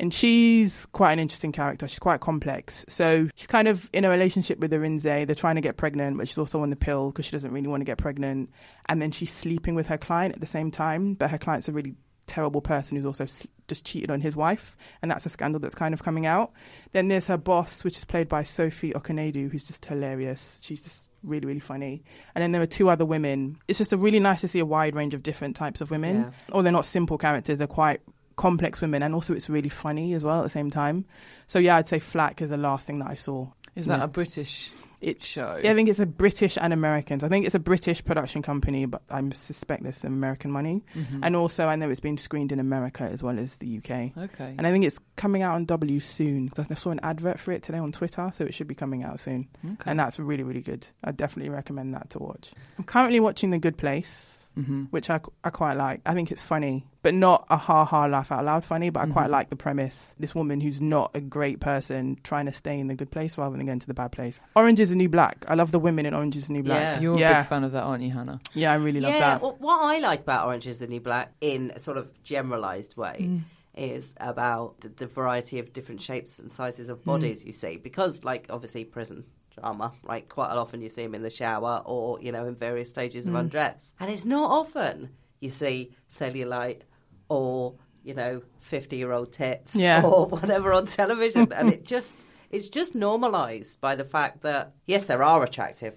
And 0.00 0.12
she's 0.12 0.86
quite 0.86 1.12
an 1.12 1.18
interesting 1.20 1.52
character. 1.52 1.86
She's 1.86 2.00
quite 2.00 2.20
complex. 2.20 2.84
So 2.88 3.28
she's 3.36 3.46
kind 3.46 3.68
of 3.68 3.88
in 3.92 4.04
a 4.04 4.10
relationship 4.10 4.58
with 4.58 4.72
Arinze. 4.72 5.02
They're 5.02 5.34
trying 5.34 5.54
to 5.54 5.60
get 5.60 5.76
pregnant, 5.76 6.18
but 6.18 6.26
she's 6.26 6.38
also 6.38 6.60
on 6.62 6.70
the 6.70 6.76
pill 6.76 7.10
because 7.10 7.26
she 7.26 7.32
doesn't 7.32 7.52
really 7.52 7.68
want 7.68 7.80
to 7.80 7.84
get 7.84 7.98
pregnant. 7.98 8.50
And 8.86 9.00
then 9.00 9.12
she's 9.12 9.32
sleeping 9.32 9.74
with 9.76 9.86
her 9.86 9.98
client 9.98 10.34
at 10.34 10.40
the 10.40 10.46
same 10.46 10.70
time, 10.70 11.14
but 11.14 11.30
her 11.30 11.38
client's 11.38 11.68
a 11.68 11.72
really 11.72 11.94
terrible 12.26 12.60
person 12.60 12.96
who's 12.96 13.06
also 13.06 13.26
just 13.68 13.84
cheated 13.84 14.10
on 14.10 14.20
his 14.20 14.34
wife, 14.34 14.76
and 15.02 15.10
that's 15.10 15.26
a 15.26 15.28
scandal 15.28 15.60
that's 15.60 15.74
kind 15.74 15.94
of 15.94 16.02
coming 16.02 16.26
out. 16.26 16.52
Then 16.92 17.08
there's 17.08 17.26
her 17.26 17.36
boss, 17.36 17.84
which 17.84 17.96
is 17.96 18.04
played 18.04 18.28
by 18.28 18.42
Sophie 18.42 18.92
Okonedo, 18.92 19.50
who's 19.50 19.66
just 19.66 19.84
hilarious. 19.84 20.58
She's 20.62 20.82
just 20.82 21.10
really, 21.24 21.46
really 21.46 21.60
funny. 21.60 22.02
And 22.34 22.42
then 22.42 22.52
there 22.52 22.62
are 22.62 22.66
two 22.66 22.88
other 22.90 23.04
women. 23.04 23.58
It's 23.68 23.78
just 23.78 23.92
a 23.92 23.96
really 23.96 24.20
nice 24.20 24.40
to 24.42 24.48
see 24.48 24.58
a 24.60 24.66
wide 24.66 24.94
range 24.94 25.14
of 25.14 25.22
different 25.22 25.56
types 25.56 25.80
of 25.80 25.90
women. 25.90 26.16
Yeah. 26.22 26.30
Or 26.52 26.62
they're 26.62 26.72
not 26.72 26.86
simple 26.86 27.18
characters; 27.18 27.58
they're 27.58 27.66
quite 27.66 28.00
complex 28.36 28.80
women, 28.80 29.02
and 29.02 29.14
also 29.14 29.32
it's 29.34 29.48
really 29.48 29.68
funny 29.68 30.14
as 30.14 30.24
well 30.24 30.40
at 30.40 30.42
the 30.44 30.50
same 30.50 30.70
time. 30.70 31.04
So 31.46 31.58
yeah, 31.58 31.76
I'd 31.76 31.88
say 31.88 31.98
Flack 31.98 32.42
is 32.42 32.50
the 32.50 32.56
last 32.56 32.86
thing 32.86 32.98
that 32.98 33.08
I 33.08 33.14
saw. 33.14 33.48
Is 33.74 33.86
that 33.86 33.98
Yeah. 33.98 34.04
a 34.04 34.08
British 34.08 34.70
It- 35.08 35.22
show? 35.22 35.60
Yeah, 35.62 35.72
I 35.72 35.74
think 35.74 35.88
it's 35.88 35.98
a 36.00 36.06
British 36.06 36.56
and 36.60 36.72
Americans. 36.72 37.22
I 37.24 37.28
think 37.28 37.46
it's 37.46 37.54
a 37.54 37.58
British 37.58 38.04
production 38.04 38.42
company, 38.42 38.86
but 38.86 39.02
I 39.10 39.22
suspect 39.32 39.82
there's 39.82 39.96
some 39.98 40.12
American 40.12 40.50
money. 40.50 40.82
Mhm. 40.94 41.20
And 41.22 41.36
also, 41.36 41.66
I 41.66 41.76
know 41.76 41.90
it's 41.90 42.00
been 42.00 42.16
screened 42.18 42.52
in 42.52 42.60
America 42.60 43.04
as 43.04 43.22
well 43.22 43.38
as 43.38 43.56
the 43.58 43.66
UK. 43.66 44.12
okay. 44.16 44.54
And 44.58 44.66
I 44.66 44.70
think 44.70 44.84
it's 44.84 44.98
coming 45.16 45.42
out 45.42 45.54
on 45.54 45.64
W 45.66 46.00
soon. 46.00 46.48
'cause 46.48 46.66
I 46.70 46.74
saw 46.74 46.90
an 46.90 47.00
advert 47.02 47.38
for 47.38 47.52
it 47.52 47.62
today 47.62 47.78
on 47.78 47.92
Twitter, 47.92 48.30
so 48.32 48.44
it 48.44 48.54
should 48.54 48.66
be 48.68 48.74
coming 48.74 49.02
out 49.04 49.20
soon. 49.20 49.48
okay. 49.64 49.90
And 49.90 49.98
that's 50.00 50.18
really, 50.18 50.42
really 50.42 50.60
good. 50.62 50.86
I 51.02 51.12
definitely 51.12 51.50
recommend 51.50 51.94
that 51.94 52.10
to 52.10 52.18
watch. 52.18 52.52
I'm 52.78 52.84
currently 52.84 53.20
watching 53.20 53.50
The 53.50 53.58
Good 53.58 53.76
Place, 53.76 54.43
hmm 54.54 54.84
which 54.90 55.10
I, 55.10 55.20
I 55.42 55.50
quite 55.50 55.74
like. 55.76 56.00
I 56.06 56.14
think 56.14 56.30
it's 56.30 56.42
funny, 56.44 56.86
but 57.02 57.12
not 57.14 57.46
a 57.50 57.56
ha 57.56 57.84
ha 57.84 58.06
laugh 58.06 58.30
out 58.30 58.44
loud 58.44 58.64
funny, 58.64 58.90
but 58.90 59.00
I 59.00 59.06
quite 59.06 59.26
Mhm. 59.28 59.30
like 59.32 59.50
the 59.50 59.56
premise. 59.56 60.14
This 60.18 60.34
woman 60.34 60.60
who's 60.60 60.80
not 60.80 61.10
a 61.14 61.20
great 61.20 61.60
person 61.60 62.16
trying 62.22 62.46
to 62.46 62.52
stay 62.52 62.78
in 62.78 62.86
the 62.86 62.94
good 62.94 63.10
place 63.10 63.36
rather 63.36 63.56
than 63.56 63.66
going 63.66 63.80
to 63.80 63.86
the 63.86 63.94
bad 63.94 64.12
place. 64.12 64.40
Orange 64.54 64.78
is 64.80 64.90
the 64.90 64.96
New 64.96 65.08
Black. 65.08 65.44
I 65.48 65.54
love 65.54 65.72
the 65.72 65.78
women 65.78 66.06
in 66.06 66.14
Orange 66.14 66.36
is 66.36 66.46
the 66.46 66.52
New 66.52 66.62
Black. 66.62 66.96
Yeah. 66.96 67.00
You're 67.00 67.14
a 67.14 67.34
big 67.40 67.46
fan 67.48 67.64
of 67.64 67.72
that, 67.72 67.82
aren't 67.82 68.04
you, 68.04 68.10
Hannah? 68.12 68.38
Yeah, 68.52 68.72
I 68.72 68.76
really 68.76 69.00
love 69.00 69.12
yeah, 69.12 69.20
that. 69.20 69.42
well, 69.42 69.56
what 69.58 69.82
I 69.82 69.98
like 69.98 70.20
about 70.20 70.46
Orange 70.46 70.66
is 70.66 70.78
the 70.78 70.86
New 70.86 71.00
Black 71.00 71.32
in 71.40 71.72
a 71.74 71.78
sort 71.78 71.96
of 71.96 72.08
generalised 72.22 72.96
way 72.96 73.16
Mm. 73.20 73.42
is 73.76 74.14
about 74.18 74.80
the, 74.80 74.88
the 74.88 75.06
variety 75.06 75.58
of 75.58 75.72
different 75.72 76.00
shapes 76.00 76.38
and 76.38 76.50
sizes 76.52 76.88
of 76.88 77.02
bodies 77.04 77.44
you 77.44 77.52
see. 77.52 77.76
Because, 77.76 78.24
like, 78.24 78.46
obviously, 78.50 78.84
prison 78.84 79.24
drama, 79.54 79.92
right? 80.02 80.28
Quite 80.28 80.50
often 80.50 80.80
you 80.80 80.88
see 80.88 81.02
them 81.02 81.14
in 81.14 81.22
the 81.22 81.30
shower 81.30 81.82
or, 81.84 82.20
you 82.20 82.32
know, 82.32 82.46
in 82.46 82.54
various 82.54 82.88
stages 82.90 83.26
of 83.26 83.34
Mm. 83.34 83.40
undress. 83.40 83.94
And 84.00 84.10
it's 84.10 84.24
not 84.24 84.50
often 84.50 85.10
you 85.40 85.50
see 85.50 85.94
cellulite 86.10 86.82
or, 87.28 87.74
you 88.02 88.14
know, 88.14 88.42
50 88.60 88.96
year 88.96 89.12
old 89.12 89.32
tits 89.32 89.74
Yeah. 89.76 90.02
or 90.04 90.26
whatever 90.34 90.72
on 90.72 90.86
television. 90.86 91.52
and 91.52 91.68
it 91.76 91.84
just. 91.84 92.24
It's 92.50 92.68
just 92.68 92.94
normalised 92.94 93.80
by 93.80 93.96
the 93.96 94.04
fact 94.04 94.42
that 94.42 94.72
yes, 94.86 95.06
there 95.06 95.24
are 95.24 95.42
attractive 95.42 95.96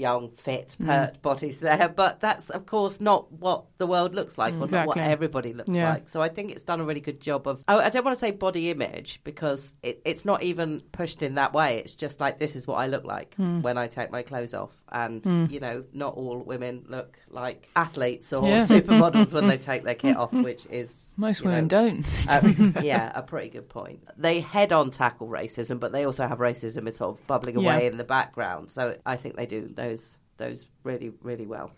young, 0.00 0.30
fit, 0.30 0.76
Mm. 0.80 0.86
pert 0.86 1.22
bodies 1.22 1.60
there, 1.60 1.88
but 1.94 2.20
that's 2.20 2.50
of 2.50 2.66
course 2.66 3.00
not 3.00 3.30
what 3.32 3.64
the 3.78 3.86
world 3.86 4.14
looks 4.14 4.36
like, 4.38 4.54
or 4.54 4.66
not 4.66 4.86
what 4.88 4.96
everybody 4.96 5.52
looks 5.52 5.68
Yeah. 5.70 5.90
like. 5.90 6.08
So 6.08 6.20
I 6.22 6.28
think 6.28 6.50
it's 6.50 6.62
done 6.64 6.80
a 6.80 6.84
really 6.84 7.00
good 7.00 7.20
job 7.20 7.46
of. 7.46 7.62
I, 7.68 7.74
I 7.76 7.88
don't 7.90 8.04
want 8.04 8.16
to 8.16 8.20
say 8.20 8.30
body 8.30 8.70
image 8.70 9.20
because 9.24 9.74
it, 9.82 10.00
it's 10.04 10.24
not 10.24 10.42
even 10.42 10.82
pushed 10.92 11.22
in 11.22 11.34
that 11.34 11.52
way. 11.52 11.78
It's 11.78 11.94
just 11.94 12.18
like 12.20 12.38
this 12.38 12.56
is 12.56 12.66
what 12.66 12.76
I 12.76 12.86
look 12.86 13.04
like 13.04 13.34
Hmm. 13.36 13.60
when 13.60 13.76
I 13.78 13.86
take 13.86 14.10
my 14.10 14.22
clothes 14.22 14.54
off, 14.54 14.70
and 14.90 15.50
you 15.50 15.60
know, 15.60 15.84
not 15.92 16.14
all 16.14 16.38
women 16.38 16.84
look 16.88 17.18
like 17.30 17.68
athletes 17.76 18.32
or 18.32 18.46
Yeah. 18.48 18.64
supermodels 18.74 19.32
when 19.32 19.46
they 19.46 19.58
take 19.70 19.84
their 19.84 19.94
kit 19.94 20.16
off, 20.16 20.32
which 20.32 20.66
is 20.70 21.10
Most 21.16 21.40
you 21.40 21.44
know, 21.46 21.50
women 21.52 21.68
don't. 21.68 22.04
yeah, 22.82 23.12
a 23.14 23.22
pretty 23.22 23.48
good 23.50 23.68
point. 23.68 24.00
They 24.16 24.40
head 24.40 24.72
on 24.72 24.90
tackle 24.90 25.28
racism, 25.28 25.78
but 25.78 25.92
they 25.92 26.04
also 26.04 26.26
have 26.26 26.38
racism 26.38 26.88
is 26.88 26.96
sort 26.96 27.18
of 27.18 27.26
bubbling 27.26 27.56
away 27.56 27.82
Yeah. 27.84 27.90
in 27.90 27.96
the 27.98 28.04
background. 28.04 28.70
So 28.70 28.96
I 29.06 29.16
think 29.16 29.36
they 29.36 29.46
do 29.46 29.70
those 29.90 30.16
those 30.36 30.66
really 30.84 31.10
really 31.22 31.46
well. 31.46 31.72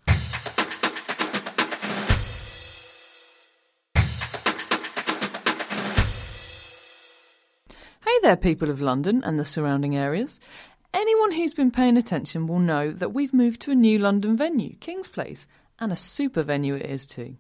Hey 8.05 8.19
there, 8.23 8.37
people 8.37 8.69
of 8.69 8.83
London 8.83 9.23
and 9.25 9.39
the 9.39 9.45
surrounding 9.45 9.97
areas. 9.97 10.39
Anyone 10.93 11.33
who's 11.33 11.55
been 11.55 11.71
paying 11.71 11.97
attention 11.97 12.47
will 12.47 12.59
know 12.59 12.93
that 12.93 13.15
we've 13.15 13.33
moved 13.33 13.63
to 13.63 13.71
a 13.71 13.75
new 13.75 13.99
London 13.99 14.37
venue, 14.37 14.77
King's 14.77 15.09
Place, 15.09 15.47
and 15.79 15.91
a 15.91 15.97
super 15.97 16.43
venue 16.43 16.75
it 16.75 16.85
is 16.85 17.07
too. 17.07 17.37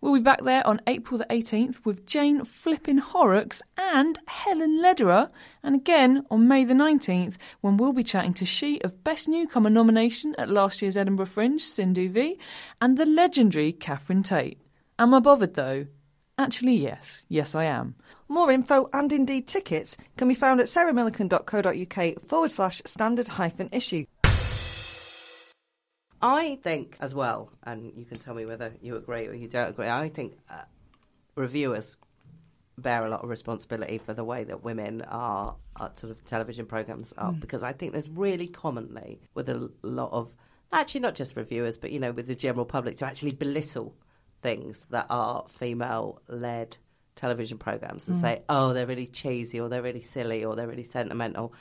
We'll 0.00 0.14
be 0.14 0.20
back 0.20 0.42
there 0.44 0.66
on 0.66 0.80
April 0.86 1.18
the 1.18 1.26
18th 1.26 1.84
with 1.84 2.06
Jane 2.06 2.44
Flippin 2.44 2.98
Horrocks 2.98 3.62
and 3.76 4.18
Helen 4.26 4.80
Lederer, 4.80 5.30
and 5.62 5.74
again 5.74 6.24
on 6.30 6.48
May 6.48 6.64
the 6.64 6.74
19th 6.74 7.36
when 7.60 7.76
we'll 7.76 7.92
be 7.92 8.04
chatting 8.04 8.34
to 8.34 8.44
she 8.44 8.80
of 8.82 9.04
Best 9.04 9.28
Newcomer 9.28 9.70
nomination 9.70 10.34
at 10.38 10.48
last 10.48 10.82
year's 10.82 10.96
Edinburgh 10.96 11.26
Fringe, 11.26 11.62
Sindhu 11.62 12.08
Vee, 12.08 12.38
and 12.80 12.96
the 12.96 13.06
legendary 13.06 13.72
Catherine 13.72 14.22
Tate. 14.22 14.58
Am 14.98 15.14
I 15.14 15.20
bothered 15.20 15.54
though? 15.54 15.86
Actually, 16.36 16.74
yes. 16.74 17.24
Yes, 17.28 17.54
I 17.54 17.64
am. 17.64 17.94
More 18.28 18.50
info 18.50 18.88
and 18.92 19.12
indeed 19.12 19.46
tickets 19.46 19.96
can 20.16 20.28
be 20.28 20.34
found 20.34 20.60
at 20.60 20.66
sarahmillican.co.uk 20.66 22.28
forward 22.28 22.50
slash 22.50 22.82
standard 22.84 23.28
hyphen 23.28 23.68
issue. 23.70 24.06
I 26.24 26.58
think 26.62 26.96
as 27.00 27.14
well, 27.14 27.50
and 27.64 27.92
you 27.96 28.06
can 28.06 28.18
tell 28.18 28.34
me 28.34 28.46
whether 28.46 28.72
you 28.80 28.96
agree 28.96 29.28
or 29.28 29.34
you 29.34 29.46
don't 29.46 29.68
agree. 29.68 29.88
I 29.88 30.08
think 30.08 30.38
uh, 30.48 30.62
reviewers 31.36 31.98
bear 32.78 33.04
a 33.04 33.10
lot 33.10 33.22
of 33.22 33.28
responsibility 33.28 33.98
for 33.98 34.14
the 34.14 34.24
way 34.24 34.42
that 34.44 34.64
women 34.64 35.02
are, 35.02 35.54
are 35.76 35.90
sort 35.94 36.10
of 36.10 36.24
television 36.24 36.64
programs 36.64 37.12
are, 37.18 37.32
because 37.32 37.62
I 37.62 37.72
think 37.72 37.92
there's 37.92 38.08
really 38.08 38.48
commonly 38.48 39.20
with 39.34 39.50
a 39.50 39.70
lot 39.82 40.12
of 40.12 40.34
actually 40.72 41.02
not 41.02 41.14
just 41.14 41.36
reviewers, 41.36 41.76
but 41.76 41.92
you 41.92 42.00
know, 42.00 42.12
with 42.12 42.26
the 42.26 42.34
general 42.34 42.64
public 42.64 42.96
to 42.96 43.04
actually 43.04 43.32
belittle 43.32 43.94
things 44.40 44.86
that 44.90 45.06
are 45.10 45.44
female 45.48 46.22
led 46.28 46.78
television 47.16 47.58
programs 47.58 48.08
and 48.08 48.16
say, 48.16 48.42
oh, 48.48 48.72
they're 48.72 48.86
really 48.86 49.06
cheesy 49.06 49.60
or 49.60 49.68
they're 49.68 49.82
really 49.82 50.02
silly 50.02 50.42
or 50.42 50.56
they're 50.56 50.66
really 50.66 50.84
sentimental. 50.84 51.52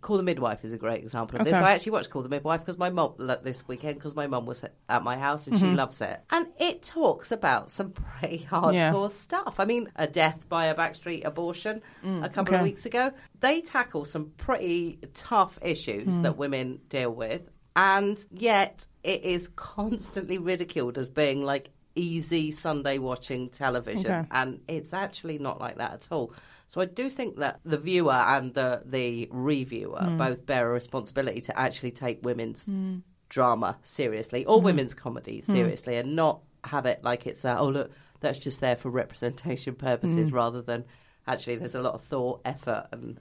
Call 0.00 0.16
the 0.16 0.22
Midwife 0.22 0.64
is 0.64 0.72
a 0.72 0.76
great 0.76 1.02
example 1.02 1.38
of 1.40 1.44
this. 1.44 1.56
I 1.56 1.72
actually 1.72 1.92
watched 1.92 2.10
Call 2.10 2.22
the 2.22 2.28
Midwife 2.28 2.60
because 2.60 2.78
my 2.78 2.88
mum 2.88 3.14
like, 3.18 3.42
this 3.42 3.66
weekend 3.66 3.96
because 3.96 4.14
my 4.14 4.28
mum 4.28 4.46
was 4.46 4.62
at 4.88 5.02
my 5.02 5.18
house 5.18 5.48
and 5.48 5.58
she 5.58 5.64
mm-hmm. 5.64 5.74
loves 5.74 6.00
it, 6.00 6.20
and 6.30 6.46
it 6.60 6.82
talks 6.82 7.32
about 7.32 7.68
some 7.70 7.90
pretty 8.20 8.46
hardcore 8.48 8.72
Yeah. 8.74 9.08
stuff. 9.08 9.56
I 9.58 9.64
mean, 9.64 9.90
a 9.96 10.06
death 10.06 10.48
by 10.48 10.66
a 10.66 10.74
backstreet 10.74 11.24
abortion 11.24 11.82
mm, 12.04 12.24
a 12.24 12.28
couple 12.28 12.54
of 12.54 12.62
weeks 12.62 12.86
ago. 12.86 13.10
They 13.40 13.60
tackle 13.60 14.04
some 14.04 14.32
pretty 14.36 15.00
tough 15.14 15.58
issues 15.62 16.14
mm. 16.14 16.22
that 16.22 16.36
women 16.36 16.80
deal 16.88 17.12
with, 17.12 17.42
and 17.74 18.24
yet 18.30 18.86
it 19.02 19.24
is 19.24 19.48
constantly 19.48 20.38
ridiculed 20.38 20.96
as 20.96 21.10
being 21.10 21.44
like 21.44 21.70
easy 21.96 22.52
Sunday 22.52 22.98
watching 22.98 23.48
television, 23.48 24.12
Okay. 24.12 24.28
and 24.30 24.60
it's 24.68 24.92
actually 24.92 25.38
not 25.38 25.60
like 25.60 25.78
that 25.78 25.92
at 25.92 26.08
all. 26.12 26.32
So 26.68 26.82
I 26.82 26.84
do 26.84 27.08
think 27.08 27.36
that 27.38 27.60
the 27.64 27.78
viewer 27.78 28.12
and 28.12 28.52
the 28.54 28.82
the 28.84 29.28
reviewer 29.30 30.00
mm. 30.00 30.18
both 30.18 30.44
bear 30.44 30.68
a 30.68 30.72
responsibility 30.72 31.40
to 31.42 31.58
actually 31.58 31.92
take 31.92 32.22
women's 32.22 32.66
mm. 32.66 33.02
drama 33.30 33.78
seriously 33.82 34.44
or 34.44 34.60
mm. 34.60 34.64
women's 34.64 34.94
comedy 34.94 35.40
seriously, 35.40 35.96
and 35.96 36.14
not 36.14 36.40
have 36.64 36.84
it 36.86 37.02
like 37.02 37.26
it's 37.26 37.44
uh, 37.44 37.56
oh 37.58 37.68
look 37.68 37.90
that's 38.20 38.38
just 38.38 38.60
there 38.60 38.76
for 38.76 38.90
representation 38.90 39.74
purposes 39.74 40.32
rather 40.32 40.60
than 40.60 40.84
actually 41.26 41.56
there's 41.56 41.74
a 41.74 41.80
lot 41.80 41.94
of 41.94 42.02
thought, 42.02 42.40
effort, 42.44 42.86
and 42.92 43.20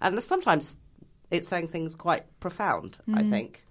and 0.00 0.22
sometimes 0.22 0.76
it's 1.30 1.46
saying 1.48 1.68
things 1.68 1.94
quite 1.94 2.24
profound. 2.40 2.98
I 3.14 3.22
think. 3.22 3.64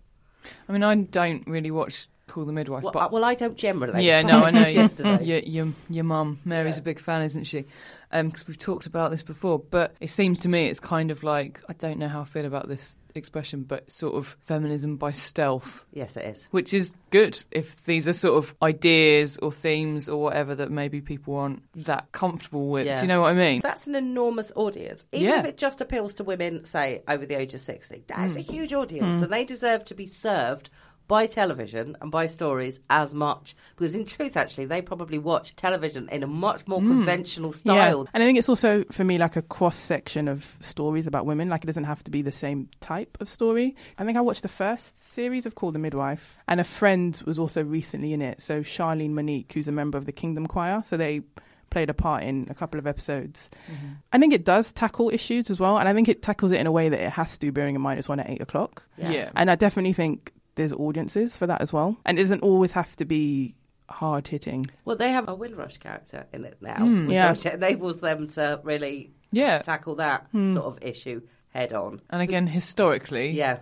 I 0.67 0.71
mean, 0.71 0.83
I 0.83 0.95
don't 0.95 1.45
really 1.47 1.71
watch 1.71 2.07
Call 2.29 2.45
the 2.45 2.53
midwife. 2.53 2.83
Well, 2.83 2.93
but 2.93 2.99
uh, 2.99 3.09
well, 3.11 3.25
I 3.25 3.33
don't 3.35 3.57
generally. 3.57 4.05
yeah, 4.05 4.21
no, 4.21 4.43
I 4.43 4.51
know. 4.51 4.59
Yesterday. 4.61 5.23
Your, 5.25 5.39
your, 5.39 5.73
your 5.89 6.03
mum, 6.05 6.39
Mary's 6.45 6.77
Yeah. 6.77 6.81
a 6.81 6.83
big 6.85 6.99
fan, 6.99 7.23
isn't 7.23 7.43
she? 7.45 7.65
Because 8.11 8.47
we've 8.47 8.57
talked 8.57 8.87
about 8.87 9.11
this 9.11 9.21
before. 9.21 9.59
But 9.59 9.93
it 9.99 10.09
seems 10.09 10.39
to 10.41 10.49
me 10.49 10.65
it's 10.67 10.79
kind 10.79 11.11
of 11.11 11.21
like, 11.23 11.59
I 11.69 11.73
don't 11.73 11.99
know 11.99 12.07
how 12.07 12.21
I 12.21 12.25
feel 12.25 12.45
about 12.45 12.67
this 12.67 12.97
expression, 13.13 13.63
but 13.63 13.91
sort 13.91 14.15
of 14.15 14.35
feminism 14.41 14.97
by 14.97 15.11
stealth, 15.11 15.85
Yes, 15.93 16.17
it 16.17 16.25
is. 16.25 16.47
which 16.51 16.73
is 16.73 16.93
good 17.11 17.39
if 17.51 17.83
these 17.85 18.07
are 18.07 18.13
sort 18.13 18.43
of 18.43 18.55
ideas 18.63 19.37
or 19.39 19.51
themes 19.51 20.09
or 20.09 20.21
whatever 20.23 20.55
that 20.55 20.71
maybe 20.71 21.01
people 21.01 21.35
aren't 21.35 21.61
that 21.85 22.11
comfortable 22.11 22.69
with. 22.69 22.85
Yeah. 22.87 22.95
Do 22.95 23.01
you 23.01 23.07
know 23.07 23.21
what 23.21 23.31
I 23.31 23.33
mean? 23.35 23.59
That's 23.61 23.85
an 23.87 23.95
enormous 23.95 24.51
audience. 24.55 25.05
Even 25.11 25.27
Yeah. 25.27 25.39
if 25.39 25.45
it 25.45 25.57
just 25.57 25.79
appeals 25.81 26.15
to 26.15 26.23
women, 26.23 26.65
say, 26.65 27.03
over 27.07 27.25
the 27.27 27.35
age 27.35 27.53
of 27.53 27.61
60, 27.61 28.03
that's 28.07 28.33
Mm. 28.35 28.37
a 28.37 28.41
huge 28.41 28.73
audience. 28.73 29.21
And 29.21 29.31
they 29.31 29.45
deserve 29.45 29.85
to 29.85 29.93
be 29.95 30.05
served 30.07 30.69
by 31.09 31.25
television 31.25 31.97
and 31.99 32.11
by 32.11 32.27
stories 32.27 32.79
as 32.89 33.13
much. 33.13 33.55
Because 33.75 33.95
in 33.95 34.05
truth, 34.05 34.37
actually, 34.37 34.65
they 34.65 34.81
probably 34.81 35.17
watch 35.17 35.55
television 35.57 36.07
in 36.09 36.23
a 36.23 36.27
much 36.27 36.65
more 36.67 36.79
mm. 36.79 36.87
conventional 36.87 37.51
style. 37.51 38.07
And 38.13 38.23
I 38.23 38.25
think 38.25 38.37
it's 38.37 38.47
also 38.47 38.85
for 38.91 39.03
me 39.03 39.17
like 39.17 39.35
a 39.35 39.41
cross 39.41 39.75
section 39.75 40.27
of 40.29 40.55
stories 40.61 41.07
about 41.07 41.25
women. 41.25 41.49
Like 41.49 41.63
it 41.63 41.67
doesn't 41.67 41.83
have 41.83 42.03
to 42.05 42.11
be 42.11 42.21
the 42.21 42.31
same 42.31 42.69
type 42.79 43.17
of 43.19 43.27
story. 43.27 43.75
I 43.97 44.05
think 44.05 44.17
I 44.17 44.21
watched 44.21 44.43
the 44.43 44.47
first 44.47 45.11
series 45.11 45.45
of 45.47 45.55
Call 45.55 45.71
the 45.71 45.79
Midwife, 45.79 46.37
and 46.47 46.61
a 46.61 46.63
friend 46.63 47.19
was 47.25 47.39
also 47.39 47.63
recently 47.63 48.13
in 48.13 48.21
it. 48.21 48.39
So 48.39 48.61
Charlene 48.61 49.11
Monique, 49.11 49.51
who's 49.51 49.67
a 49.67 49.71
member 49.73 49.97
of 49.97 50.05
the 50.05 50.11
Kingdom 50.11 50.45
Choir, 50.45 50.83
so 50.85 50.95
they 50.95 51.21
played 51.71 51.89
a 51.89 51.93
part 51.93 52.23
in 52.23 52.45
a 52.51 52.53
couple 52.53 52.79
of 52.79 52.85
episodes. 52.85 53.49
Mm-hmm. 53.65 53.87
I 54.13 54.19
think 54.19 54.33
it 54.33 54.45
does 54.45 54.71
tackle 54.71 55.09
issues 55.09 55.49
as 55.49 55.59
well, 55.59 55.79
and 55.79 55.89
I 55.89 55.93
think 55.93 56.07
it 56.07 56.21
tackles 56.21 56.51
it 56.51 56.59
in 56.59 56.67
a 56.67 56.71
way 56.71 56.87
that 56.89 56.99
it 56.99 57.11
has 57.11 57.37
to, 57.39 57.51
bearing 57.51 57.75
in 57.75 57.81
mind 57.81 57.97
it's 57.97 58.09
on 58.09 58.19
at 58.19 58.29
eight 58.29 58.41
o'clock. 58.41 58.83
Yeah. 58.97 59.31
And 59.35 59.49
I 59.49 59.55
definitely 59.55 59.93
think 59.93 60.33
there's 60.55 60.73
audiences 60.73 61.35
for 61.35 61.47
that 61.47 61.61
as 61.61 61.71
well, 61.73 61.97
and 62.05 62.17
it 62.19 62.23
doesn't 62.23 62.41
always 62.43 62.71
have 62.73 62.95
to 62.97 63.05
be 63.05 63.55
hard 63.89 64.27
hitting. 64.27 64.67
Well, 64.85 64.95
they 64.95 65.11
have 65.11 65.27
a 65.27 65.33
Windrush 65.35 65.77
character 65.77 66.27
in 66.33 66.45
it 66.45 66.57
now, 66.61 66.75
Mm. 66.77 67.07
which 67.07 67.15
Yeah. 67.15 67.31
which 67.31 67.45
enables 67.45 67.99
them 68.01 68.27
to 68.29 68.59
really 68.63 69.11
Yeah. 69.31 69.59
tackle 69.59 69.95
that 69.95 70.27
sort 70.31 70.57
of 70.65 70.77
issue 70.81 71.21
head 71.49 71.73
on. 71.73 72.01
And 72.09 72.21
again, 72.21 72.45
historically, 72.45 73.31
Yeah. 73.31 73.57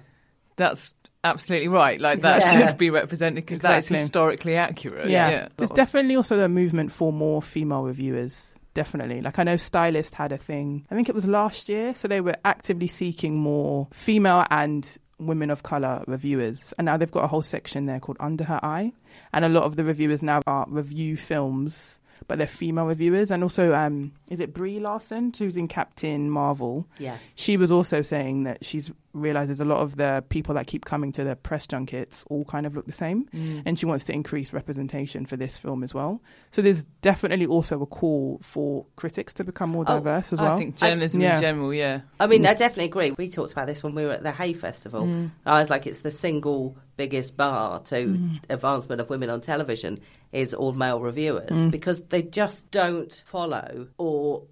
that's 0.57 0.93
absolutely 1.23 1.69
right. 1.69 1.99
Like 2.01 2.21
that 2.21 2.41
Yeah. 2.41 2.67
should 2.69 2.77
be 2.77 2.89
represented 2.89 3.45
because 3.45 3.61
that 3.61 3.77
is 3.77 3.87
historically 3.87 4.55
accurate. 4.57 5.09
Yeah. 5.09 5.47
There's 5.57 5.71
definitely 5.71 6.15
also 6.17 6.39
a 6.39 6.49
movement 6.49 6.91
for 6.91 7.13
more 7.13 7.41
female 7.41 7.83
reviewers. 7.83 8.53
Definitely. 8.73 9.21
Like 9.21 9.39
I 9.39 9.43
know 9.43 9.55
Stylist 9.55 10.13
had 10.15 10.31
a 10.31 10.37
thing, 10.37 10.85
I 10.91 10.95
think 10.95 11.09
it 11.09 11.15
was 11.15 11.25
last 11.25 11.67
year, 11.69 11.95
so 11.95 12.07
they 12.07 12.21
were 12.21 12.35
actively 12.45 12.87
seeking 12.87 13.39
more 13.39 13.87
female 13.93 14.45
and 14.51 14.97
women 15.19 15.49
of 15.49 15.63
color 15.63 16.03
reviewers. 16.07 16.73
And 16.77 16.85
now 16.85 16.97
they've 16.97 17.11
got 17.11 17.23
a 17.23 17.27
whole 17.27 17.41
section 17.41 17.85
there 17.85 17.99
called 17.99 18.17
Under 18.19 18.43
Her 18.43 18.59
Eye. 18.63 18.93
And 19.33 19.45
a 19.45 19.49
lot 19.49 19.63
of 19.63 19.75
the 19.75 19.83
reviewers 19.83 20.23
now 20.23 20.41
are 20.47 20.65
review 20.69 21.17
films, 21.17 21.99
but 22.27 22.37
they're 22.37 22.47
female 22.47 22.85
reviewers. 22.85 23.31
And 23.31 23.43
also, 23.43 23.73
um, 23.73 24.11
is 24.29 24.39
it 24.39 24.53
Brie 24.53 24.79
Larson, 24.79 25.33
who's 25.37 25.57
in 25.57 25.67
Captain 25.67 26.29
Marvel? 26.29 26.87
Yeah. 26.99 27.17
She 27.35 27.57
was 27.57 27.71
also 27.71 28.01
saying 28.01 28.43
that 28.43 28.63
she's 28.63 28.91
realizes 29.19 29.59
a 29.61 29.65
lot 29.65 29.79
of 29.79 29.95
the 29.97 30.23
people 30.29 30.55
that 30.55 30.67
keep 30.67 30.85
coming 30.85 31.11
to 31.13 31.23
the 31.23 31.35
press 31.35 31.67
junkets 31.67 32.23
all 32.29 32.45
kind 32.45 32.65
of 32.65 32.75
look 32.75 32.85
the 32.85 32.91
same 32.91 33.25
Mm. 33.33 33.63
and 33.65 33.79
she 33.79 33.85
wants 33.85 34.05
to 34.05 34.13
increase 34.13 34.53
representation 34.53 35.25
for 35.25 35.35
this 35.37 35.57
film 35.57 35.83
as 35.83 35.93
well. 35.93 36.21
So 36.51 36.61
there's 36.61 36.83
definitely 37.01 37.45
also 37.45 37.81
a 37.81 37.85
call 37.85 38.39
for 38.41 38.85
critics 38.95 39.33
to 39.35 39.43
become 39.43 39.69
more 39.71 39.83
Oh, 39.87 39.95
diverse 39.99 40.33
as 40.33 40.39
well. 40.39 40.53
I 40.53 40.57
think 40.57 40.77
journalism 40.77 41.21
yeah. 41.21 41.35
in 41.35 41.41
general, 41.41 41.73
yeah. 41.73 42.01
I 42.19 42.27
mean, 42.27 42.45
I 42.45 42.53
definitely 42.53 42.85
agree. 42.85 43.11
We 43.17 43.29
talked 43.29 43.51
about 43.51 43.67
this 43.67 43.83
when 43.83 43.95
we 43.95 44.05
were 44.05 44.11
at 44.13 44.23
the 44.23 44.31
Hay 44.31 44.53
Festival. 44.53 45.03
Mm. 45.03 45.31
I 45.45 45.59
was 45.59 45.69
like, 45.69 45.87
it's 45.87 45.99
the 45.99 46.11
single 46.11 46.77
biggest 46.95 47.37
bar 47.37 47.79
to 47.81 47.95
mm. 47.95 48.39
advancement 48.49 48.99
of 49.01 49.09
women 49.09 49.29
on 49.29 49.41
television 49.41 49.99
is 50.31 50.53
all 50.53 50.73
male 50.73 50.99
reviewers 50.99 51.51
mm. 51.57 51.71
because 51.71 52.01
they 52.05 52.21
just 52.23 52.69
don't 52.71 53.13
follow 53.25 53.87
or 53.97 54.43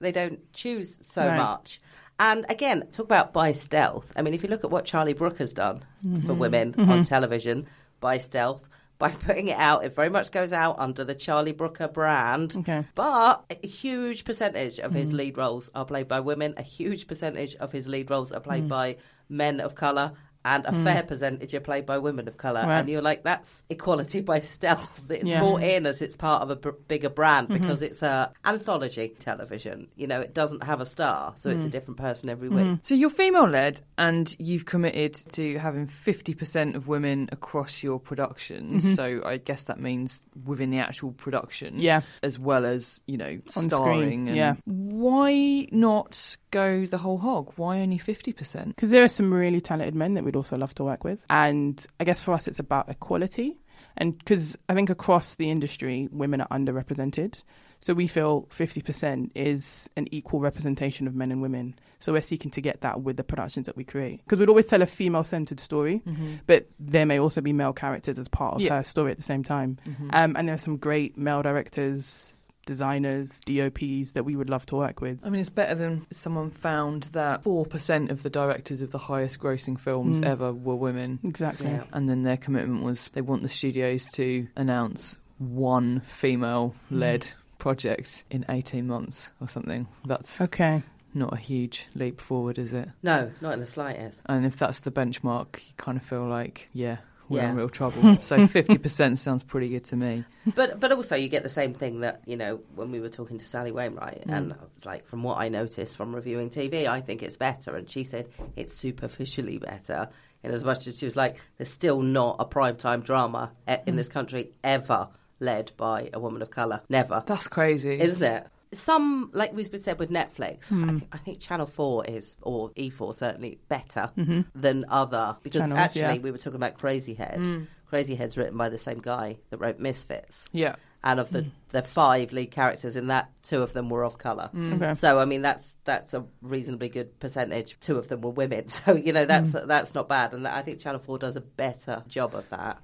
they 0.00 0.12
don't 0.12 0.52
choose 0.52 0.98
so 1.02 1.26
Right. 1.26 1.36
much. 1.36 1.80
And 2.18 2.46
again, 2.48 2.86
talk 2.92 3.06
about 3.06 3.32
by 3.32 3.52
stealth. 3.52 4.12
I 4.16 4.22
mean, 4.22 4.34
if 4.34 4.42
you 4.42 4.48
look 4.48 4.64
at 4.64 4.70
what 4.70 4.84
Charlie 4.84 5.14
Brooker 5.14 5.38
has 5.38 5.52
done 5.52 5.80
for 6.02 6.08
mm-hmm. 6.08 6.38
women 6.38 6.72
mm-hmm. 6.72 6.90
on 6.90 7.04
television 7.04 7.66
by 8.00 8.18
stealth, 8.18 8.68
by 8.98 9.10
putting 9.10 9.48
it 9.48 9.58
out, 9.58 9.84
it 9.84 9.94
very 9.94 10.08
much 10.08 10.30
goes 10.30 10.52
out 10.52 10.78
under 10.78 11.04
the 11.04 11.16
Charlie 11.16 11.52
Brooker 11.52 11.88
brand. 11.88 12.56
Okay. 12.58 12.84
But 12.94 13.44
a 13.50 13.66
huge 13.66 14.24
percentage 14.24 14.78
of 14.78 14.92
his 14.92 15.08
mm-hmm. 15.08 15.16
lead 15.16 15.38
roles 15.38 15.68
are 15.74 15.84
played 15.84 16.06
by 16.06 16.20
women. 16.20 16.54
A 16.56 16.62
huge 16.62 17.08
percentage 17.08 17.56
of 17.56 17.72
his 17.72 17.88
lead 17.88 18.08
roles 18.08 18.30
are 18.30 18.40
played 18.40 18.64
mm. 18.64 18.68
by 18.68 18.96
men 19.28 19.58
of 19.58 19.74
colour. 19.74 20.12
And 20.44 20.66
a 20.66 20.72
hmm. 20.72 20.84
fair 20.84 21.02
percentage 21.02 21.54
are 21.54 21.60
played 21.60 21.86
by 21.86 21.98
women 21.98 22.28
of 22.28 22.36
colour. 22.36 22.62
Right. 22.62 22.80
And 22.80 22.88
you're 22.88 23.02
like, 23.02 23.24
that's 23.24 23.64
equality 23.70 24.20
by 24.20 24.40
stealth. 24.40 25.06
It's 25.14 25.28
Yeah. 25.28 25.40
brought 25.40 25.62
in 25.62 25.86
as 25.86 26.02
it's 26.02 26.16
part 26.16 26.42
of 26.42 26.50
a 26.50 26.56
b- 26.56 26.70
bigger 26.88 27.08
brand 27.08 27.48
mm-hmm. 27.48 27.62
because 27.62 27.82
it's 27.82 28.02
a 28.02 28.32
anthology 28.44 29.14
television. 29.20 29.88
You 29.96 30.06
know, 30.06 30.20
it 30.20 30.34
doesn't 30.34 30.64
have 30.64 30.80
a 30.80 30.86
star, 30.86 31.34
so 31.36 31.50
it's 31.50 31.62
a 31.62 31.68
mm. 31.68 31.70
different 31.70 31.98
person 31.98 32.28
every 32.28 32.48
mm-hmm. 32.48 32.72
week. 32.72 32.78
So 32.82 32.94
you're 32.94 33.10
female 33.10 33.48
led 33.48 33.80
and 33.96 34.34
you've 34.38 34.66
committed 34.66 35.14
to 35.14 35.58
having 35.58 35.86
50% 35.86 36.74
of 36.74 36.88
women 36.88 37.28
across 37.32 37.82
your 37.82 38.00
productions. 38.00 38.84
Mm-hmm. 38.84 38.94
So 38.94 39.22
I 39.24 39.36
guess 39.36 39.64
that 39.64 39.78
means 39.78 40.24
within 40.44 40.70
the 40.70 40.78
actual 40.78 41.12
production. 41.12 41.80
Yeah. 41.80 42.02
As 42.22 42.38
well 42.38 42.64
as, 42.64 43.00
you 43.06 43.16
know, 43.16 43.38
On 43.56 43.62
starring. 43.64 44.00
screen, 44.00 44.28
and 44.28 44.36
yeah. 44.36 44.54
Why 44.64 45.68
not 45.70 46.36
go 46.54 46.86
the 46.86 46.98
whole 46.98 47.18
hog? 47.18 47.52
Why 47.56 47.80
only 47.80 47.98
50%? 47.98 48.68
Because 48.68 48.90
there 48.90 49.02
are 49.04 49.08
some 49.08 49.32
really 49.34 49.60
talented 49.60 49.94
men 49.94 50.14
that 50.14 50.24
we'd 50.24 50.36
also 50.36 50.56
love 50.56 50.74
to 50.76 50.84
work 50.84 51.04
with. 51.04 51.24
And 51.28 51.84
I 52.00 52.04
guess 52.04 52.20
for 52.20 52.32
us, 52.32 52.46
it's 52.48 52.58
about 52.58 52.88
equality. 52.88 53.58
And 53.96 54.16
because 54.16 54.56
I 54.68 54.74
think 54.74 54.88
across 54.90 55.34
the 55.34 55.50
industry, 55.50 56.08
women 56.12 56.40
are 56.40 56.48
underrepresented. 56.48 57.42
So 57.80 57.92
we 57.92 58.06
feel 58.06 58.48
50% 58.50 59.30
is 59.34 59.90
an 59.96 60.06
equal 60.10 60.40
representation 60.40 61.06
of 61.06 61.14
men 61.14 61.30
and 61.30 61.42
women. 61.42 61.74
So 61.98 62.12
we're 62.12 62.22
seeking 62.22 62.50
to 62.52 62.60
get 62.62 62.80
that 62.80 63.02
with 63.02 63.16
the 63.18 63.24
productions 63.24 63.66
that 63.66 63.76
we 63.76 63.84
create. 63.84 64.20
Because 64.24 64.38
we'd 64.38 64.48
always 64.48 64.66
tell 64.68 64.80
a 64.80 64.86
female 64.86 65.24
centered 65.24 65.60
story, 65.60 66.02
but 66.46 66.66
there 66.80 67.04
may 67.04 67.18
also 67.18 67.40
be 67.42 67.52
male 67.52 67.72
characters 67.74 68.18
as 68.18 68.26
part 68.28 68.54
of 68.54 68.60
Yeah. 68.62 68.76
her 68.78 68.84
story 68.84 69.10
at 69.10 69.16
the 69.18 69.22
same 69.22 69.44
time. 69.44 69.78
Um, 70.10 70.34
and 70.36 70.48
there 70.48 70.54
are 70.54 70.58
some 70.58 70.76
great 70.78 71.18
male 71.18 71.42
directors, 71.42 72.42
designers, 72.66 73.40
DOPs 73.46 74.12
that 74.12 74.24
we 74.24 74.36
would 74.36 74.50
love 74.50 74.66
to 74.66 74.76
work 74.76 75.00
with. 75.00 75.18
I 75.22 75.30
mean, 75.30 75.40
it's 75.40 75.48
better 75.50 75.74
than 75.74 76.06
someone 76.10 76.50
found 76.50 77.04
that 77.12 77.42
4% 77.44 78.10
of 78.10 78.22
the 78.22 78.30
directors 78.30 78.82
of 78.82 78.90
the 78.90 78.98
highest 78.98 79.38
grossing 79.40 79.78
films 79.78 80.20
Mm. 80.20 80.26
ever 80.26 80.52
were 80.52 80.76
women. 80.76 81.18
Exactly. 81.24 81.68
Yeah. 81.70 81.84
And 81.92 82.08
then 82.08 82.22
their 82.22 82.36
commitment 82.36 82.82
was 82.82 83.08
they 83.14 83.20
want 83.22 83.42
the 83.42 83.48
studios 83.48 84.06
to 84.16 84.46
announce 84.56 85.16
one 85.38 86.00
female 86.00 86.74
led 86.90 87.28
project 87.58 88.24
in 88.30 88.44
18 88.48 88.86
months 88.86 89.30
or 89.40 89.48
something. 89.48 89.86
That's 90.04 90.40
Okay. 90.40 90.82
not 91.14 91.32
a 91.32 91.36
huge 91.36 91.88
leap 91.94 92.20
forward, 92.20 92.58
is 92.58 92.72
it? 92.72 92.88
No, 93.02 93.30
not 93.40 93.54
in 93.54 93.60
the 93.60 93.66
slightest. 93.66 94.20
And 94.26 94.44
if 94.44 94.56
that's 94.56 94.80
the 94.80 94.90
benchmark, 94.90 95.56
you 95.56 95.72
kind 95.76 95.96
of 95.96 96.04
feel 96.04 96.26
like, 96.26 96.68
yeah, 96.72 96.98
we're 97.28 97.42
in 97.42 97.56
real 97.56 97.68
trouble. 97.68 98.16
so 98.20 98.38
50% 98.38 99.18
sounds 99.18 99.42
pretty 99.42 99.68
good 99.68 99.84
to 99.86 99.96
me. 99.96 100.24
But 100.54 100.80
but 100.80 100.92
also 100.92 101.16
you 101.16 101.28
get 101.28 101.42
the 101.42 101.48
same 101.48 101.74
thing 101.74 102.00
that 102.00 102.22
you 102.26 102.36
know 102.36 102.60
when 102.74 102.90
we 102.90 103.00
were 103.00 103.08
talking 103.08 103.38
to 103.38 103.44
Sally 103.44 103.72
Wainwright, 103.72 104.26
mm. 104.26 104.36
and 104.36 104.54
it's 104.76 104.84
like 104.84 105.06
from 105.06 105.22
what 105.22 105.38
I 105.38 105.48
noticed 105.48 105.96
from 105.96 106.14
reviewing 106.14 106.50
TV, 106.50 106.86
I 106.86 107.00
think 107.00 107.22
it's 107.22 107.36
better, 107.36 107.76
and 107.76 107.88
she 107.88 108.04
said 108.04 108.28
it's 108.56 108.74
superficially 108.74 109.58
better. 109.58 110.08
In 110.42 110.50
as 110.50 110.62
much 110.62 110.86
as 110.86 110.98
she 110.98 111.06
was 111.06 111.16
like, 111.16 111.40
there's 111.56 111.70
still 111.70 112.02
not 112.02 112.36
a 112.38 112.44
prime 112.44 112.76
time 112.76 113.00
drama 113.00 113.52
e- 113.66 113.76
in 113.86 113.94
mm. 113.94 113.96
this 113.96 114.08
country 114.08 114.50
ever 114.62 115.08
led 115.40 115.72
by 115.78 116.10
a 116.12 116.20
woman 116.20 116.42
of 116.42 116.50
color, 116.50 116.82
never, 116.88 117.22
That's 117.26 117.48
crazy. 117.48 117.98
isn't 117.98 118.22
it? 118.22 118.46
Some, 118.74 119.30
like 119.32 119.54
we've 119.54 119.70
been 119.70 119.80
said 119.80 119.98
with 119.98 120.10
Netflix, 120.10 120.70
I, 120.70 120.74
hmm. 120.74 120.98
think, 120.98 121.08
I 121.12 121.18
think 121.18 121.40
Channel 121.40 121.66
4 121.66 122.06
is, 122.06 122.36
or 122.42 122.70
E4 122.70 123.14
certainly, 123.14 123.58
better 123.68 124.10
mm-hmm. 124.16 124.42
than 124.54 124.84
other. 124.88 125.36
Because 125.42 125.62
Channels, 125.62 125.78
actually, 125.78 126.00
yeah. 126.00 126.18
we 126.18 126.30
were 126.30 126.38
talking 126.38 126.56
about 126.56 126.78
Crazy 126.78 127.14
Head. 127.14 127.38
Hmm. 127.38 127.64
Crazy 127.86 128.14
Head's 128.14 128.36
written 128.36 128.56
by 128.56 128.68
the 128.70 128.78
same 128.78 128.98
guy 128.98 129.38
that 129.50 129.58
wrote 129.58 129.78
Misfits 129.78 130.48
yeah. 130.52 130.74
and 131.04 131.20
of 131.20 131.30
the, 131.30 131.42
hmm. 131.42 131.48
the 131.68 131.82
five 131.82 132.32
lead 132.32 132.50
characters 132.50 132.96
in 132.96 133.06
that, 133.06 133.30
two 133.42 133.62
of 133.62 133.72
them 133.72 133.88
were 133.88 134.04
of 134.04 134.18
color. 134.18 134.50
Okay. 134.52 134.94
So 134.94 135.20
I 135.20 135.26
mean, 135.26 135.42
that's 135.42 135.76
that's 135.84 136.12
a 136.12 136.24
reasonably 136.42 136.88
good 136.88 137.20
percentage. 137.20 137.78
Two 137.78 137.96
of 137.96 138.08
them 138.08 138.22
were 138.22 138.30
women, 138.30 138.66
so 138.68 138.96
you 138.96 139.12
know 139.12 139.26
that's 139.26 139.52
that's 139.52 139.94
not 139.94 140.08
bad. 140.08 140.32
And 140.32 140.48
I 140.48 140.62
think 140.62 140.80
Channel 140.80 140.98
Four 140.98 141.18
does 141.18 141.36
a 141.36 141.40
better 141.40 142.02
job 142.08 142.34
of 142.34 142.48
that. 142.50 142.80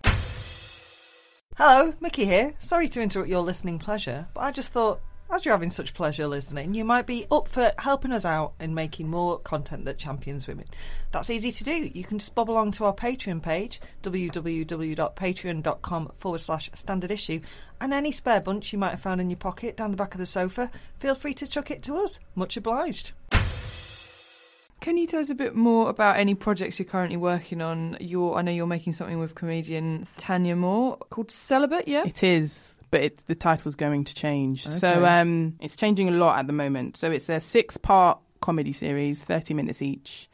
Hello, 1.56 1.92
Mickey 2.00 2.24
here. 2.24 2.54
Sorry 2.58 2.88
to 2.88 3.02
interrupt 3.02 3.28
your 3.28 3.42
listening 3.42 3.78
pleasure, 3.78 4.28
but 4.32 4.40
I 4.40 4.50
just 4.50 4.72
thought, 4.72 5.00
as 5.32 5.44
you're 5.44 5.54
having 5.54 5.70
such 5.70 5.94
pleasure 5.94 6.26
listening, 6.26 6.74
you 6.74 6.84
might 6.84 7.06
be 7.06 7.24
up 7.30 7.46
for 7.48 7.72
helping 7.78 8.10
us 8.12 8.24
out 8.24 8.54
in 8.58 8.74
making 8.74 9.08
more 9.08 9.38
content 9.38 9.84
that 9.84 9.98
champions 9.98 10.48
women. 10.48 10.64
That's 11.12 11.30
easy 11.30 11.52
to 11.52 11.64
do. 11.64 11.90
You 11.92 12.04
can 12.04 12.18
just 12.18 12.34
bob 12.34 12.50
along 12.50 12.72
to 12.72 12.84
our 12.84 12.94
Patreon 12.94 13.42
page, 13.42 13.80
www.patreon.com 14.02 16.12
forward 16.18 16.38
slash 16.38 16.70
standard 16.74 17.10
issue, 17.10 17.40
and 17.80 17.94
any 17.94 18.12
spare 18.12 18.40
bunch 18.40 18.72
you 18.72 18.78
might 18.78 18.90
have 18.90 19.00
found 19.00 19.20
in 19.20 19.30
your 19.30 19.36
pocket 19.36 19.76
down 19.76 19.92
the 19.92 19.96
back 19.96 20.14
of 20.14 20.18
the 20.18 20.26
sofa, 20.26 20.70
feel 20.98 21.14
free 21.14 21.34
to 21.34 21.46
chuck 21.46 21.70
it 21.70 21.82
to 21.84 21.94
us. 21.96 22.18
Much 22.34 22.56
obliged. 22.56 23.12
Can 24.80 24.96
you 24.96 25.06
tell 25.06 25.20
us 25.20 25.28
a 25.28 25.34
bit 25.34 25.54
more 25.54 25.90
about 25.90 26.16
any 26.16 26.34
projects 26.34 26.78
you're 26.78 26.86
currently 26.86 27.18
working 27.18 27.60
on? 27.60 27.98
You're, 28.00 28.36
I 28.36 28.42
know 28.42 28.50
you're 28.50 28.66
making 28.66 28.94
something 28.94 29.18
with 29.18 29.34
comedian 29.34 30.06
Tanya 30.16 30.56
Moore 30.56 30.96
called 31.10 31.30
Celibate, 31.30 31.86
yeah? 31.86 32.02
It 32.06 32.22
is, 32.22 32.78
but 32.90 33.00
it's, 33.02 33.22
the 33.24 33.34
title's 33.34 33.76
going 33.76 34.04
to 34.04 34.14
change. 34.14 34.66
So 34.66 35.04
um, 35.06 35.56
it's 35.60 35.76
changing 35.76 36.08
a 36.08 36.12
lot 36.12 36.38
at 36.38 36.46
the 36.46 36.52
moment. 36.52 36.96
So 36.96 37.10
it's 37.10 37.28
a 37.28 37.40
six-part 37.40 38.18
comedy 38.40 38.72
series, 38.72 39.22
30 39.22 39.54
minutes 39.54 39.82
each, 39.82 40.29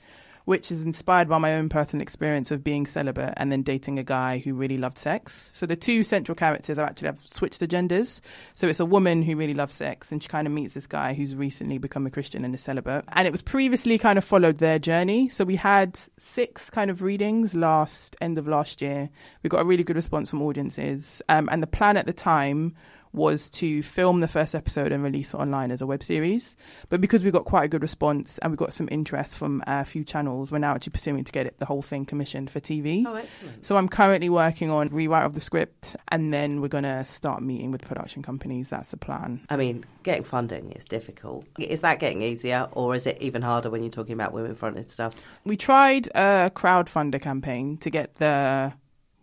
which 0.47 0.71
is 0.71 0.85
inspired 0.85 1.29
by 1.29 1.39
my 1.39 1.55
own 1.55 1.69
personal 1.69 2.01
experience 2.01 2.51
of 2.53 2.65
being 2.65 2.87
celibate 2.87 3.35
and 3.37 3.51
then 3.51 3.63
dating 3.63 3.99
a 3.99 4.05
guy 4.05 4.39
who 4.39 4.55
really 4.55 4.79
loved 4.79 4.97
sex. 4.97 5.51
So 5.53 5.67
the 5.67 5.75
two 5.77 6.05
central 6.05 6.37
characters 6.37 6.79
are 6.79 6.87
actually 6.87 7.07
have 7.07 7.21
switched 7.25 7.59
the 7.59 7.67
genders. 7.67 8.23
So 8.55 8.69
it's 8.69 8.79
a 8.79 8.87
woman 8.87 9.23
who 9.23 9.37
really 9.37 9.55
loves 9.55 9.75
sex, 9.75 10.13
and 10.13 10.23
she 10.23 10.29
kind 10.29 10.47
of 10.47 10.53
meets 10.53 10.73
this 10.73 10.87
guy 10.87 11.15
who's 11.15 11.35
recently 11.35 11.79
become 11.79 12.07
a 12.07 12.11
Christian 12.11 12.45
and 12.45 12.55
a 12.55 12.59
celibate. 12.59 13.05
And 13.09 13.27
it 13.27 13.33
was 13.33 13.43
previously 13.43 13.99
kind 13.99 14.19
of 14.19 14.25
followed 14.25 14.59
their 14.59 14.79
journey. 14.79 15.29
So 15.29 15.45
we 15.45 15.57
had 15.57 15.99
six 16.17 16.71
kind 16.71 16.91
of 16.91 17.03
readings 17.03 17.55
last 17.57 18.17
end 18.21 18.39
of 18.39 18.47
last 18.47 18.81
year. 18.81 19.11
We 19.43 19.51
got 19.51 19.61
a 19.61 19.65
really 19.65 19.85
good 19.85 19.97
response 19.97 20.31
from 20.31 20.43
audiences, 20.43 21.21
um, 21.29 21.49
and 21.51 21.61
the 21.61 21.67
plan 21.67 21.97
at 21.97 22.07
the 22.07 22.13
time 22.13 22.77
was 23.17 23.51
to 23.51 23.83
film 23.83 24.21
the 24.21 24.29
first 24.29 24.55
episode 24.55 24.93
and 24.93 25.03
release 25.03 25.35
it 25.35 25.39
online 25.39 25.71
as 25.71 25.81
a 25.81 25.87
web 25.87 26.03
series. 26.03 26.57
But 26.89 27.01
because 27.01 27.25
we 27.25 27.31
got 27.31 27.45
quite 27.47 27.65
a 27.65 27.69
good 27.69 27.83
response 27.83 28.39
and 28.39 28.53
we 28.53 28.57
got 28.57 28.73
some 28.73 28.89
interest 28.91 29.37
from 29.37 29.65
a 29.67 29.85
few 29.85 30.05
channels, 30.05 30.53
we're 30.53 30.59
now 30.59 30.75
actually 30.75 30.93
pursuing 30.93 31.25
to 31.25 31.33
get 31.33 31.47
it, 31.47 31.59
the 31.59 31.65
whole 31.65 31.83
thing 31.83 32.05
commissioned 32.05 32.51
for 32.51 32.61
TV. 32.61 33.05
Oh, 33.07 33.15
excellent. 33.15 33.65
So 33.67 33.77
I'm 33.77 33.89
currently 33.89 34.29
working 34.29 34.71
on 34.71 34.89
rewrite 34.89 35.25
of 35.25 35.33
the 35.33 35.41
script, 35.41 35.97
and 36.09 36.33
then 36.33 36.61
we're 36.61 36.69
gonna 36.69 37.05
start 37.05 37.43
meeting 37.43 37.71
with 37.71 37.83
production 37.83 38.23
companies. 38.23 38.71
That's 38.71 38.91
the 38.91 38.99
plan. 38.99 39.41
I 39.49 39.57
mean, 39.57 39.85
getting 40.03 40.23
funding 40.23 40.73
is 40.73 40.85
difficult. 40.85 41.49
Is 41.59 41.81
that 41.81 41.99
getting 41.99 42.23
easier, 42.23 42.69
or 42.73 42.95
is 42.95 43.07
it 43.07 43.19
even 43.21 43.43
harder 43.43 43.71
when 43.71 43.83
you're 43.83 43.91
talking 43.91 44.13
about 44.13 44.33
women-fronted 44.33 44.91
stuff? 44.91 45.15
We 45.45 45.57
tried 45.57 46.09
a 46.09 46.51
crowdfunder 46.55 47.21
campaign 47.21 47.79
to 47.79 47.91
get 47.91 48.17
the 48.17 48.73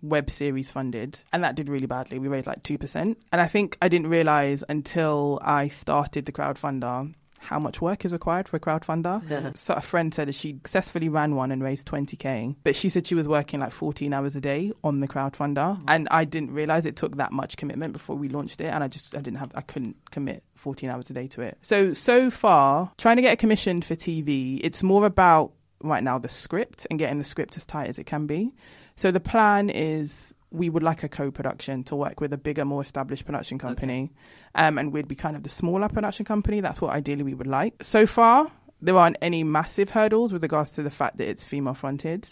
web 0.04 0.30
series 0.30 0.70
funded, 0.70 1.20
and 1.32 1.44
that 1.44 1.56
did 1.56 1.70
really 1.70 1.88
badly. 1.88 2.20
We 2.20 2.28
raised 2.28 2.48
like 2.48 2.62
two 2.62 2.78
percent, 2.78 3.18
and 3.32 3.42
I 3.42 3.48
think 3.48 3.78
I 3.82 3.88
didn't 3.88 4.08
realize 4.08 4.64
until 4.70 5.40
I 5.42 5.70
started 5.70 6.26
the 6.26 6.32
crowdfunder 6.32 7.14
how 7.44 7.60
much 7.60 7.82
work 7.82 8.06
is 8.06 8.14
required 8.14 8.48
for 8.48 8.58
a 8.58 8.60
crowdfunder. 8.60 9.58
so 9.58 9.74
a 9.74 9.82
friend 9.82 10.14
said 10.14 10.28
that 10.28 10.36
she 10.36 10.54
successfully 10.54 11.10
ran 11.10 11.36
one 11.36 11.52
and 11.52 11.62
raised 11.62 11.88
20k, 11.88 12.56
but 12.64 12.76
she 12.76 12.90
said 12.90 13.06
she 13.06 13.16
was 13.16 13.28
working 13.28 13.60
like 13.60 13.72
14 13.72 14.14
hours 14.14 14.36
a 14.36 14.42
day 14.42 14.72
on 14.84 15.00
the 15.00 15.08
crowdfunder, 15.08 15.78
mm. 15.78 15.84
and 15.88 16.08
I 16.10 16.26
didn't 16.26 16.52
realize 16.52 16.86
it 16.86 16.96
took 16.96 17.18
that 17.18 17.32
much 17.32 17.58
commitment 17.58 17.94
before 17.94 18.16
we 18.16 18.30
launched 18.30 18.62
it, 18.62 18.68
and 18.68 18.84
I 18.84 18.88
just 18.88 19.16
I 19.16 19.20
didn't 19.20 19.40
have 19.40 19.52
I 19.56 19.62
couldn't 19.62 19.98
commit 20.12 20.44
14 20.56 20.90
hours 20.90 21.10
a 21.10 21.14
day 21.14 21.28
to 21.30 21.42
it. 21.42 21.58
So 21.62 21.94
so 21.94 22.30
far, 22.30 22.92
trying 22.98 23.18
to 23.18 23.22
get 23.22 23.34
a 23.34 23.38
commission 23.38 23.82
for 23.82 23.96
TV, 23.96 24.60
it's 24.64 24.84
more 24.84 25.06
about 25.06 25.52
right 25.84 26.04
now 26.04 26.18
the 26.18 26.30
script 26.30 26.88
and 26.90 26.98
getting 26.98 27.20
the 27.20 27.26
script 27.26 27.58
as 27.58 27.66
tight 27.66 27.90
as 27.90 28.00
it 28.00 28.06
can 28.06 28.26
be. 28.26 28.54
So 28.96 29.12
the 29.12 29.20
plan 29.20 29.70
is 29.70 30.34
we 30.52 30.70
would 30.70 30.84
like 30.84 31.04
a 31.04 31.10
co-production 31.10 31.84
to 31.86 31.96
work 31.96 32.22
with 32.22 32.32
a 32.32 32.38
bigger, 32.38 32.64
more 32.64 32.82
established 32.82 33.26
production 33.26 33.58
company, 33.58 34.12
um, 34.54 34.78
and 34.78 34.94
we'd 34.94 35.08
be 35.08 35.16
kind 35.16 35.36
of 35.36 35.44
the 35.44 35.50
smaller 35.50 35.90
production 35.90 36.26
company. 36.26 36.62
That's 36.62 36.80
what 36.80 36.92
ideally 36.94 37.24
we 37.24 37.34
would 37.34 37.48
like. 37.48 37.84
So 37.84 38.06
far, 38.06 38.52
there 38.82 38.96
aren't 38.96 39.18
any 39.22 39.44
massive 39.44 39.90
hurdles 39.90 40.32
with 40.32 40.44
regards 40.44 40.72
to 40.74 40.84
the 40.84 40.92
fact 40.92 41.18
that 41.18 41.28
it's 41.28 41.44
female 41.44 41.74
fronted. 41.74 42.28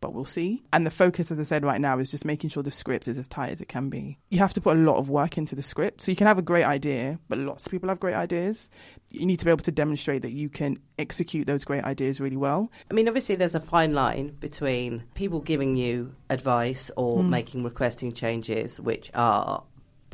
But 0.00 0.14
we'll 0.14 0.24
see. 0.24 0.62
And 0.72 0.86
the 0.86 0.90
focus, 0.90 1.30
as 1.30 1.38
I 1.38 1.42
said 1.42 1.64
right 1.64 1.80
now, 1.80 1.98
is 1.98 2.10
just 2.10 2.24
making 2.24 2.50
sure 2.50 2.62
the 2.62 2.70
script 2.70 3.08
is 3.08 3.18
as 3.18 3.28
tight 3.28 3.50
as 3.50 3.60
it 3.60 3.68
can 3.68 3.88
be. 3.88 4.18
You 4.28 4.38
have 4.38 4.52
to 4.54 4.60
put 4.60 4.76
a 4.76 4.80
lot 4.80 4.96
of 4.96 5.10
work 5.10 5.36
into 5.36 5.54
the 5.54 5.62
script. 5.62 6.02
So 6.02 6.12
you 6.12 6.16
can 6.16 6.26
have 6.26 6.38
a 6.38 6.42
great 6.42 6.64
idea, 6.64 7.18
but 7.28 7.38
lots 7.38 7.66
of 7.66 7.72
people 7.72 7.88
have 7.88 8.00
great 8.00 8.14
ideas. 8.14 8.70
You 9.10 9.26
need 9.26 9.38
to 9.38 9.44
be 9.44 9.50
able 9.50 9.64
to 9.64 9.72
demonstrate 9.72 10.22
that 10.22 10.32
you 10.32 10.48
can 10.48 10.78
execute 10.98 11.46
those 11.46 11.64
great 11.64 11.84
ideas 11.84 12.20
really 12.20 12.36
well. 12.36 12.70
I 12.90 12.94
mean, 12.94 13.08
obviously, 13.08 13.34
there's 13.34 13.54
a 13.54 13.60
fine 13.60 13.94
line 13.94 14.36
between 14.40 15.04
people 15.14 15.40
giving 15.40 15.76
you 15.76 16.14
advice 16.30 16.90
or 16.96 17.18
mm. 17.18 17.28
making 17.28 17.64
requesting 17.64 18.12
changes, 18.12 18.78
which 18.78 19.10
are 19.14 19.62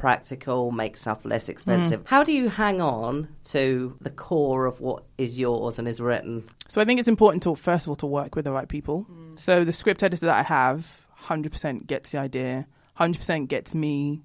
practical, 0.04 0.70
make 0.70 0.98
stuff 0.98 1.24
less 1.24 1.46
hmm. 1.46 1.52
expensive. 1.52 2.02
How 2.04 2.22
do 2.24 2.32
you 2.32 2.50
hang 2.50 2.82
on 2.82 3.26
to 3.44 3.96
the 4.02 4.10
core 4.10 4.66
of 4.66 4.78
what 4.78 5.04
is 5.16 5.38
yours 5.38 5.78
and 5.78 5.88
is 5.88 5.98
written? 5.98 6.46
So 6.68 6.82
I 6.82 6.84
think 6.84 7.00
it's 7.00 7.08
important 7.08 7.42
to 7.44 7.54
first 7.54 7.86
of 7.86 7.88
all 7.88 7.96
to 7.96 8.06
work 8.06 8.36
with 8.36 8.44
the 8.44 8.52
right 8.52 8.68
people. 8.68 9.04
Hmm. 9.04 9.36
So 9.36 9.64
the 9.64 9.72
script 9.72 10.02
editor 10.02 10.26
that 10.26 10.36
I 10.36 10.42
have, 10.42 11.06
hundred 11.12 11.52
percent 11.52 11.86
gets 11.86 12.10
the 12.10 12.18
idea, 12.18 12.66
hundred 12.92 13.20
percent 13.20 13.48
gets 13.48 13.74
me, 13.74 14.20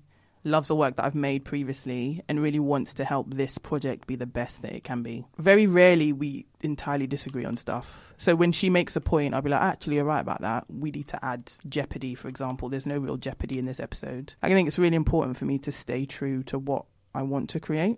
loves 0.49 0.67
the 0.67 0.75
work 0.75 0.97
that 0.97 1.05
I've 1.05 1.15
made 1.15 1.45
previously, 1.45 2.21
and 2.27 2.41
really 2.41 2.59
wants 2.59 2.93
to 2.95 3.05
help 3.05 3.33
this 3.33 3.57
project 3.57 4.07
be 4.07 4.15
the 4.15 4.25
best 4.25 4.61
that 4.63 4.73
it 4.73 4.83
can 4.83 5.03
be. 5.03 5.25
Very 5.37 5.67
rarely 5.67 6.11
we 6.11 6.45
entirely 6.61 7.07
disagree 7.07 7.45
on 7.45 7.55
stuff. 7.55 8.13
So 8.17 8.35
when 8.35 8.51
she 8.51 8.69
makes 8.69 8.95
a 8.95 9.01
point, 9.01 9.33
I'll 9.33 9.41
be 9.41 9.49
like, 9.49 9.61
actually, 9.61 9.95
you're 9.95 10.05
right 10.05 10.19
about 10.19 10.41
that. 10.41 10.65
We 10.69 10.91
need 10.91 11.07
to 11.09 11.23
add 11.23 11.53
jeopardy, 11.67 12.15
for 12.15 12.27
example. 12.27 12.69
There's 12.69 12.87
no 12.87 12.97
real 12.97 13.17
jeopardy 13.17 13.57
in 13.59 13.65
this 13.65 13.79
episode. 13.79 14.33
I 14.41 14.49
think 14.49 14.67
it's 14.67 14.79
really 14.79 14.95
important 14.95 15.37
for 15.37 15.45
me 15.45 15.57
to 15.59 15.71
stay 15.71 16.05
true 16.05 16.43
to 16.43 16.59
what 16.59 16.85
I 17.15 17.21
want 17.21 17.49
to 17.51 17.59
create 17.59 17.97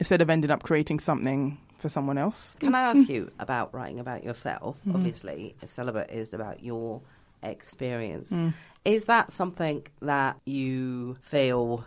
instead 0.00 0.20
of 0.20 0.28
ending 0.28 0.50
up 0.50 0.62
creating 0.62 0.98
something 0.98 1.58
for 1.78 1.88
someone 1.88 2.18
else. 2.18 2.56
Can 2.60 2.74
I 2.74 2.82
ask 2.82 3.08
you 3.08 3.30
about 3.38 3.74
writing 3.74 4.00
about 4.00 4.24
yourself? 4.24 4.78
Mm-hmm. 4.80 4.96
Obviously, 4.96 5.54
a 5.62 5.66
celibate 5.66 6.10
is 6.10 6.34
about 6.34 6.62
your 6.62 7.02
experience. 7.44 8.30
Mm. 8.30 8.54
Is 8.84 9.04
that 9.06 9.32
something 9.32 9.86
that 10.02 10.38
you 10.44 11.16
feel 11.22 11.84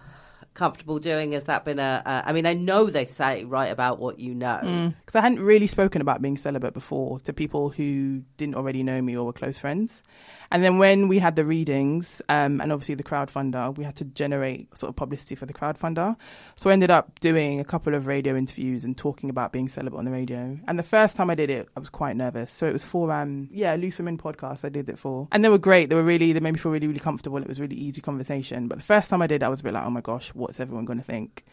comfortable 0.54 1.00
doing? 1.00 1.34
Has 1.34 1.46
that 1.46 1.64
been 1.64 1.80
a? 1.80 2.02
a 2.06 2.24
I 2.26 2.34
mean, 2.34 2.46
I 2.46 2.54
know 2.54 2.88
they 2.88 3.06
say 3.06 3.44
write 3.44 3.72
about 3.72 4.00
what 4.00 4.20
you 4.20 4.34
know. 4.34 4.60
Mm. 4.64 4.96
because 5.00 5.16
I 5.16 5.22
hadn't 5.22 5.40
really 5.40 5.68
spoken 5.68 6.02
about 6.02 6.22
being 6.22 6.38
celibate 6.38 6.74
before 6.74 7.20
to 7.22 7.34
people 7.34 7.70
who 7.70 8.24
didn't 8.38 8.56
already 8.56 8.84
know 8.84 9.02
me 9.02 9.16
or 9.16 9.26
were 9.26 9.34
close 9.34 9.60
friends. 9.60 10.04
And 10.52 10.64
then 10.64 10.78
when 10.78 11.08
we 11.08 11.20
had 11.20 11.36
the 11.36 11.46
readings 11.46 12.22
um, 12.30 12.62
and 12.62 12.72
obviously 12.72 12.96
the 12.96 13.04
crowdfunder, 13.04 13.78
we 13.78 13.84
had 13.84 13.96
to 13.98 14.06
generate 14.06 14.76
sort 14.78 14.90
of 14.90 14.96
publicity 14.96 15.36
for 15.36 15.46
the 15.46 15.54
crowdfunder. 15.54 16.16
So 16.56 16.70
I 16.70 16.74
ended 16.74 16.92
up 16.92 17.20
doing 17.20 17.60
a 17.60 17.66
couple 17.66 17.94
of 17.94 18.08
radio 18.08 18.36
interviews 18.36 18.84
and 18.84 18.98
talking 18.98 19.30
about 19.30 19.52
being 19.52 19.68
celibate 19.70 20.00
on 20.00 20.06
the 20.06 20.12
radio. 20.12 20.58
And 20.68 20.80
the 20.80 20.84
first 20.84 21.16
time 21.16 21.30
I 21.30 21.36
did 21.36 21.50
it, 21.50 21.68
I 21.76 21.80
was 21.80 21.90
quite 21.90 22.16
nervous. 22.16 22.52
So 22.52 22.68
it 22.68 22.74
was 22.74 22.86
for 22.86 23.12
um 23.12 23.50
yeah, 23.52 23.76
Loose 23.76 23.98
Women 23.98 24.18
podcast. 24.18 24.64
I 24.66 24.70
did 24.70 24.90
it 24.90 25.00
for, 25.00 25.28
and 25.32 25.44
they 25.44 25.50
were 25.50 25.58
great. 25.58 25.90
They 25.90 25.96
were 25.96 26.04
really 26.04 26.34
they 26.34 26.40
made 26.40 26.52
me 26.52 26.60
feel 26.60 26.72
really 26.72 26.88
really 26.88 27.00
comfortable. 27.00 27.38
It 27.38 27.48
was 27.48 27.60
really 27.60 27.76
easy 27.76 28.02
conversation. 28.02 28.68
But 28.68 28.80
the 28.80 28.84
first 28.84 29.10
time 29.10 29.22
I 29.22 29.28
did, 29.28 29.42
it, 29.42 29.46
I 29.46 29.50
was 29.50 29.60
a 29.60 29.64
bit 29.64 29.74
like, 29.74 29.86
oh 29.86 29.90
my 29.90 30.02
gosh, 30.02 30.30
what's 30.34 30.60
everyone 30.60 30.86
going 30.86 31.00
to 31.00 31.06
think? 31.06 31.46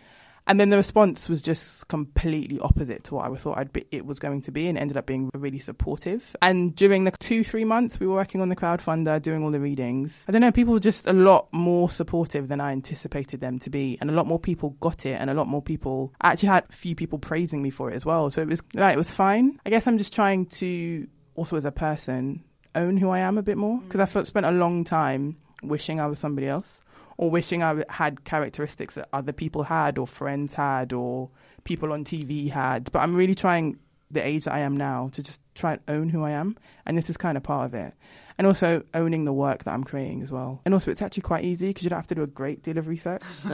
And 0.47 0.61
then 0.61 0.71
the 0.71 0.77
response 0.77 1.29
was 1.29 1.41
just 1.41 1.89
completely 1.89 2.61
opposite 2.61 3.05
to 3.05 3.15
what 3.15 3.31
I 3.31 3.35
thought 3.35 3.59
I'd 3.59 3.73
be, 3.73 3.87
it 3.91 4.05
was 4.05 4.19
going 4.19 4.43
to 4.43 4.51
be, 4.51 4.69
and 4.69 4.77
ended 4.77 4.97
up 4.97 5.07
being 5.07 5.31
really 5.35 5.59
supportive. 5.59 6.37
And 6.43 6.75
during 6.75 7.05
the 7.05 7.13
two, 7.13 7.45
three 7.45 7.65
months 7.65 7.99
we 7.99 8.07
were 8.07 8.15
working 8.15 8.41
on 8.41 8.49
the 8.49 8.57
crowdfunder, 8.57 9.23
doing 9.23 9.43
all 9.43 9.51
the 9.51 9.61
readings, 9.61 10.23
I 10.29 10.33
don't 10.33 10.43
know, 10.43 10.53
people 10.53 10.75
were 10.75 10.81
just 10.81 11.07
a 11.07 11.13
lot 11.13 11.49
more 11.53 11.89
supportive 11.89 12.49
than 12.49 12.61
I 12.61 12.73
anticipated 12.73 13.41
them 13.41 13.59
to 13.61 13.71
be, 13.71 13.97
and 14.01 14.11
a 14.11 14.13
lot 14.13 14.27
more 14.27 14.39
people 14.39 14.71
got 14.81 15.07
it, 15.07 15.15
and 15.21 15.31
a 15.31 15.35
lot 15.35 15.47
more 15.47 15.63
people 15.63 16.13
I 16.21 16.33
actually 16.33 16.49
had 16.49 16.65
a 16.69 16.73
few 16.73 16.95
people 16.95 17.19
praising 17.19 17.63
me 17.63 17.71
for 17.71 17.91
it 17.91 17.95
as 17.95 18.05
well. 18.05 18.31
So 18.31 18.43
it 18.43 18.49
was 18.49 18.63
like 18.75 18.95
it 18.95 18.99
was 18.99 19.11
fine. 19.11 19.59
I 19.65 19.71
guess 19.71 19.87
I'm 19.87 19.99
just 19.99 20.13
trying 20.13 20.47
to 20.47 21.07
also 21.37 21.57
as 21.57 21.65
a 21.65 21.73
person 21.73 22.45
own 22.75 22.97
who 22.97 23.11
I 23.11 23.21
am 23.21 23.39
a 23.39 23.43
bit 23.43 23.57
more 23.57 23.79
mm. 23.79 23.85
because 23.85 24.01
I 24.01 24.07
felt 24.07 24.27
spent 24.27 24.47
a 24.47 24.51
long 24.51 24.85
time 24.85 25.37
wishing 25.63 26.01
I 26.01 26.07
was 26.07 26.19
somebody 26.19 26.47
else 26.47 26.84
or 27.17 27.31
wishing 27.31 27.63
I 27.63 27.85
had 27.89 28.25
characteristics 28.25 28.95
that 28.95 29.09
other 29.13 29.33
people 29.33 29.65
had 29.65 29.99
or 29.99 30.07
friends 30.07 30.55
had 30.55 30.93
or 30.93 31.31
people 31.65 31.93
on 31.93 32.05
TV 32.05 32.51
had. 32.51 32.91
But 32.93 33.01
I'm 33.01 33.15
really 33.15 33.35
trying 33.35 33.79
the 34.11 34.27
age 34.27 34.45
that 34.45 34.55
I 34.55 34.61
am 34.61 34.77
now 34.77 35.11
to 35.13 35.23
just 35.23 35.41
try 35.55 35.73
and 35.73 35.81
own 35.89 36.09
who 36.09 36.25
I 36.25 36.31
am. 36.31 36.57
And 36.87 36.97
this 36.97 37.11
is 37.11 37.17
kind 37.17 37.37
of 37.37 37.43
part 37.43 37.67
of 37.67 37.75
it. 37.75 37.95
And 38.37 38.49
also 38.49 38.83
owning 38.95 39.25
the 39.25 39.33
work 39.33 39.63
that 39.63 39.71
I'm 39.73 39.85
creating 39.85 40.23
as 40.23 40.33
well. 40.33 40.61
And 40.65 40.75
also, 40.75 40.91
it's 40.91 41.01
actually 41.03 41.23
quite 41.23 41.45
easy 41.45 41.69
because 41.69 41.85
you 41.85 41.91
don't 41.91 41.99
have 41.99 42.09
to 42.09 42.17
do 42.17 42.23
a 42.23 42.27
great 42.27 42.65
deal 42.65 42.79
of 42.79 42.89
research. 42.89 43.23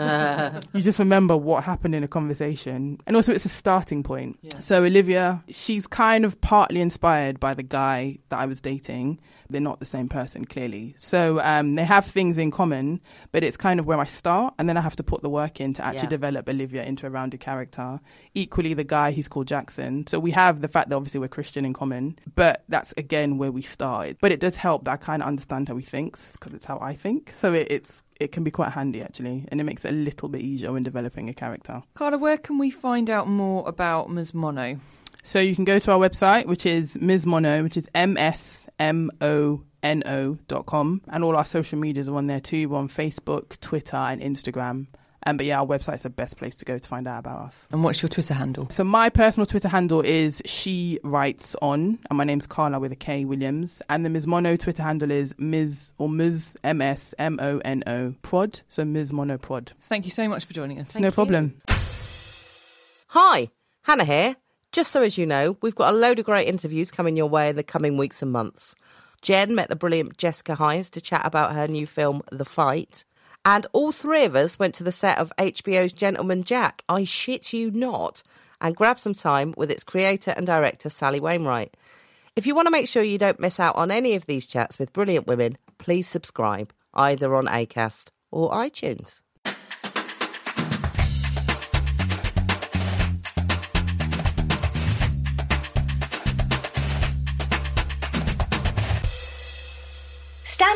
you 0.73 0.81
just 0.81 0.99
remember 0.99 1.37
what 1.37 1.65
happened 1.65 1.95
in 1.95 2.03
a 2.03 2.09
conversation. 2.09 2.99
And 3.07 3.15
also, 3.15 3.33
it's 3.33 3.45
a 3.45 3.51
starting 3.51 4.03
point. 4.03 4.39
So, 4.59 4.83
Olivia, 4.83 5.45
she's 5.51 5.87
kind 5.87 6.25
of 6.25 6.41
partly 6.41 6.81
inspired 6.81 7.39
by 7.39 7.53
the 7.53 7.63
guy 7.63 8.19
that 8.31 8.39
I 8.39 8.47
was 8.47 8.63
dating. 8.63 9.21
They're 9.51 9.61
not 9.61 9.81
the 9.81 9.87
same 9.87 10.09
person, 10.09 10.45
clearly. 10.45 10.95
So, 10.99 11.41
um, 11.41 11.75
they 11.75 11.85
have 11.85 12.07
things 12.07 12.39
in 12.39 12.51
common, 12.51 13.01
but 13.33 13.43
it's 13.43 13.57
kind 13.57 13.81
of 13.81 13.87
where 13.87 13.99
I 13.99 14.05
start. 14.05 14.55
And 14.59 14.69
then 14.69 14.77
I 14.77 14.81
have 14.81 14.97
to 14.97 15.03
put 15.03 15.23
the 15.23 15.29
work 15.29 15.61
in 15.61 15.73
to 15.75 15.85
actually 15.85 16.07
Yeah. 16.07 16.11
develop 16.11 16.49
Olivia 16.49 16.85
into 16.85 17.07
a 17.07 17.11
rounded 17.11 17.41
character. 17.41 18.01
Equally, 18.35 18.75
the 18.75 18.85
guy, 18.85 19.11
he's 19.11 19.29
called 19.29 19.47
Jackson. 19.49 20.07
So, 20.07 20.19
we 20.19 20.31
have 20.33 20.61
the 20.61 20.69
fact 20.69 20.89
that 20.91 20.97
obviously 20.97 21.21
we're 21.21 21.29
Christian 21.29 21.65
in 21.65 21.73
common, 21.73 22.19
but 22.35 22.65
that's 22.69 22.93
again 22.97 23.39
where 23.39 23.51
we 23.53 23.63
started. 23.63 24.17
But 24.21 24.33
it 24.33 24.41
does 24.41 24.57
help 24.57 24.85
that 24.85 24.93
I 24.93 24.97
kind 24.97 25.23
of 25.23 25.29
understand 25.29 25.69
how 25.69 25.77
he 25.77 25.83
thinks 25.85 26.33
because 26.33 26.55
it's 26.55 26.67
how 26.67 26.79
I 26.81 26.95
think. 26.95 27.33
So, 27.37 27.53
it, 27.55 27.67
it's 27.71 28.03
it 28.21 28.33
can 28.33 28.45
be 28.45 28.51
quite 28.51 28.73
handy 28.73 29.01
actually, 29.03 29.47
and 29.49 29.61
it 29.61 29.65
makes 29.65 29.83
it 29.85 29.89
a 29.89 29.93
little 29.97 30.29
bit 30.29 30.43
easier 30.43 30.71
when 30.73 30.83
developing 30.83 31.31
a 31.31 31.33
character. 31.35 31.83
Karla, 31.95 32.19
where 32.19 32.37
can 32.37 32.59
we 32.59 32.71
find 32.71 33.09
out 33.09 33.27
more 33.29 33.67
about 33.67 34.11
Ms. 34.11 34.35
Mono? 34.35 34.79
So 35.23 35.39
you 35.39 35.55
can 35.55 35.65
go 35.65 35.79
to 35.79 35.93
our 35.93 35.99
website, 35.99 36.47
which 36.47 36.67
is 36.67 36.99
Ms 37.01 37.27
Mono, 37.27 37.63
which 37.63 37.77
is 37.77 37.89
M 37.95 38.17
S 38.17 38.67
M 38.79 39.11
O 39.21 39.63
N 39.83 40.03
O 40.07 40.39
dot 40.49 40.67
com, 40.67 41.03
and 41.09 41.23
all 41.25 41.37
our 41.37 41.45
social 41.45 41.79
medias 41.79 42.09
are 42.09 42.17
on 42.17 42.27
there 42.27 42.41
too. 42.41 42.69
We're 42.69 42.79
on 42.79 42.89
Facebook, 42.89 43.59
Twitter, 43.61 43.97
and 43.97 44.21
Instagram 44.21 44.87
Um, 45.27 45.37
but 45.37 45.45
yeah, 45.47 45.61
our 45.61 45.67
website's 45.67 46.03
the 46.05 46.11
best 46.11 46.39
place 46.39 46.57
to 46.57 46.65
go 46.65 46.79
to 46.79 46.89
find 46.89 47.07
out 47.07 47.19
about 47.19 47.41
us. 47.49 47.69
And 47.71 47.85
what's 47.85 48.01
your 48.03 48.09
Twitter 48.09 48.33
handle? 48.35 48.69
So 48.71 48.85
my 48.85 49.11
personal 49.11 49.45
Twitter 49.47 49.69
handle 49.69 50.01
is 50.01 50.41
she 50.47 50.99
writes 51.05 51.55
on, 51.61 51.99
and 52.09 52.17
my 52.17 52.25
name's 52.25 52.47
Karla 52.47 52.79
with 52.81 52.93
a 52.93 52.97
K 52.97 53.25
Williams, 53.27 53.83
and 53.91 54.05
the 54.05 54.09
Ms 54.11 54.27
Mono 54.27 54.57
Twitter 54.57 54.83
handle 54.83 55.11
is 55.11 55.35
Ms 55.39 55.93
or 55.99 56.09
Ms 56.09 56.57
M 56.65 56.81
S 56.81 57.15
M 57.19 57.39
O 57.41 57.59
N 57.59 57.83
O 57.87 58.15
Prod. 58.23 58.61
So 58.71 58.85
Ms 58.85 59.13
Mono 59.13 59.37
Prod. 59.37 59.73
Thank 59.81 60.07
you 60.07 60.11
so 60.11 60.27
much 60.29 60.47
for 60.47 60.55
joining 60.55 60.79
us. 60.81 60.99
no 60.99 61.11
problem. 61.11 61.61
Hi, 63.09 63.49
Hannah 63.83 64.05
here. 64.05 64.37
Just 64.73 64.93
so 64.93 65.03
as 65.03 65.19
you 65.19 65.27
know, 65.27 65.57
we've 65.63 65.75
got 65.75 65.93
a 65.93 65.97
load 65.97 66.21
of 66.21 66.25
great 66.25 66.47
interviews 66.47 66.93
coming 66.93 67.17
your 67.17 67.27
way 67.27 67.49
in 67.49 67.57
the 67.57 67.65
coming 67.65 67.97
weeks 67.97 68.23
and 68.23 68.31
months. 68.31 68.77
Jen 69.21 69.55
met 69.55 69.69
the 69.69 69.75
brilliant 69.75 70.17
Jessica 70.17 70.55
Hynes 70.55 70.89
to 70.91 71.01
chat 71.01 71.27
about 71.27 71.55
her 71.55 71.67
new 71.67 71.89
film, 71.89 72.23
The 72.31 72.45
Fight. 72.45 73.05
And 73.45 73.67
all 73.73 73.91
three 73.91 74.25
of 74.25 74.37
us 74.37 74.61
went 74.61 74.77
to 74.77 74.85
the 74.85 74.93
set 74.93 75.19
of 75.19 75.33
HBO's 75.39 75.93
Gentleman 75.93 76.45
Jack, 76.45 76.85
I 76.89 77.03
shit 77.03 77.53
you 77.53 77.73
not, 77.73 78.23
and 78.61 78.77
grabbed 78.77 79.01
some 79.01 79.15
time 79.15 79.55
with 79.57 79.73
its 79.73 79.83
creator 79.83 80.33
and 80.37 80.47
director, 80.47 80.89
Sally 80.89 81.19
Wainwright. 81.19 81.77
If 82.37 82.47
you 82.47 82.55
want 82.55 82.67
to 82.67 82.73
make 82.73 82.87
sure 82.87 83.03
you 83.03 83.19
don't 83.19 83.41
miss 83.41 83.59
out 83.59 83.75
on 83.75 83.91
any 83.91 84.15
of 84.15 84.27
these 84.27 84.47
chats 84.47 84.79
with 84.79 84.93
brilliant 84.93 85.27
women, 85.27 85.59
please 85.79 86.07
subscribe 86.07 86.73
either 86.95 87.35
on 87.35 87.47
ACAST 87.47 88.11
or 88.31 88.53
iTunes. 88.53 89.21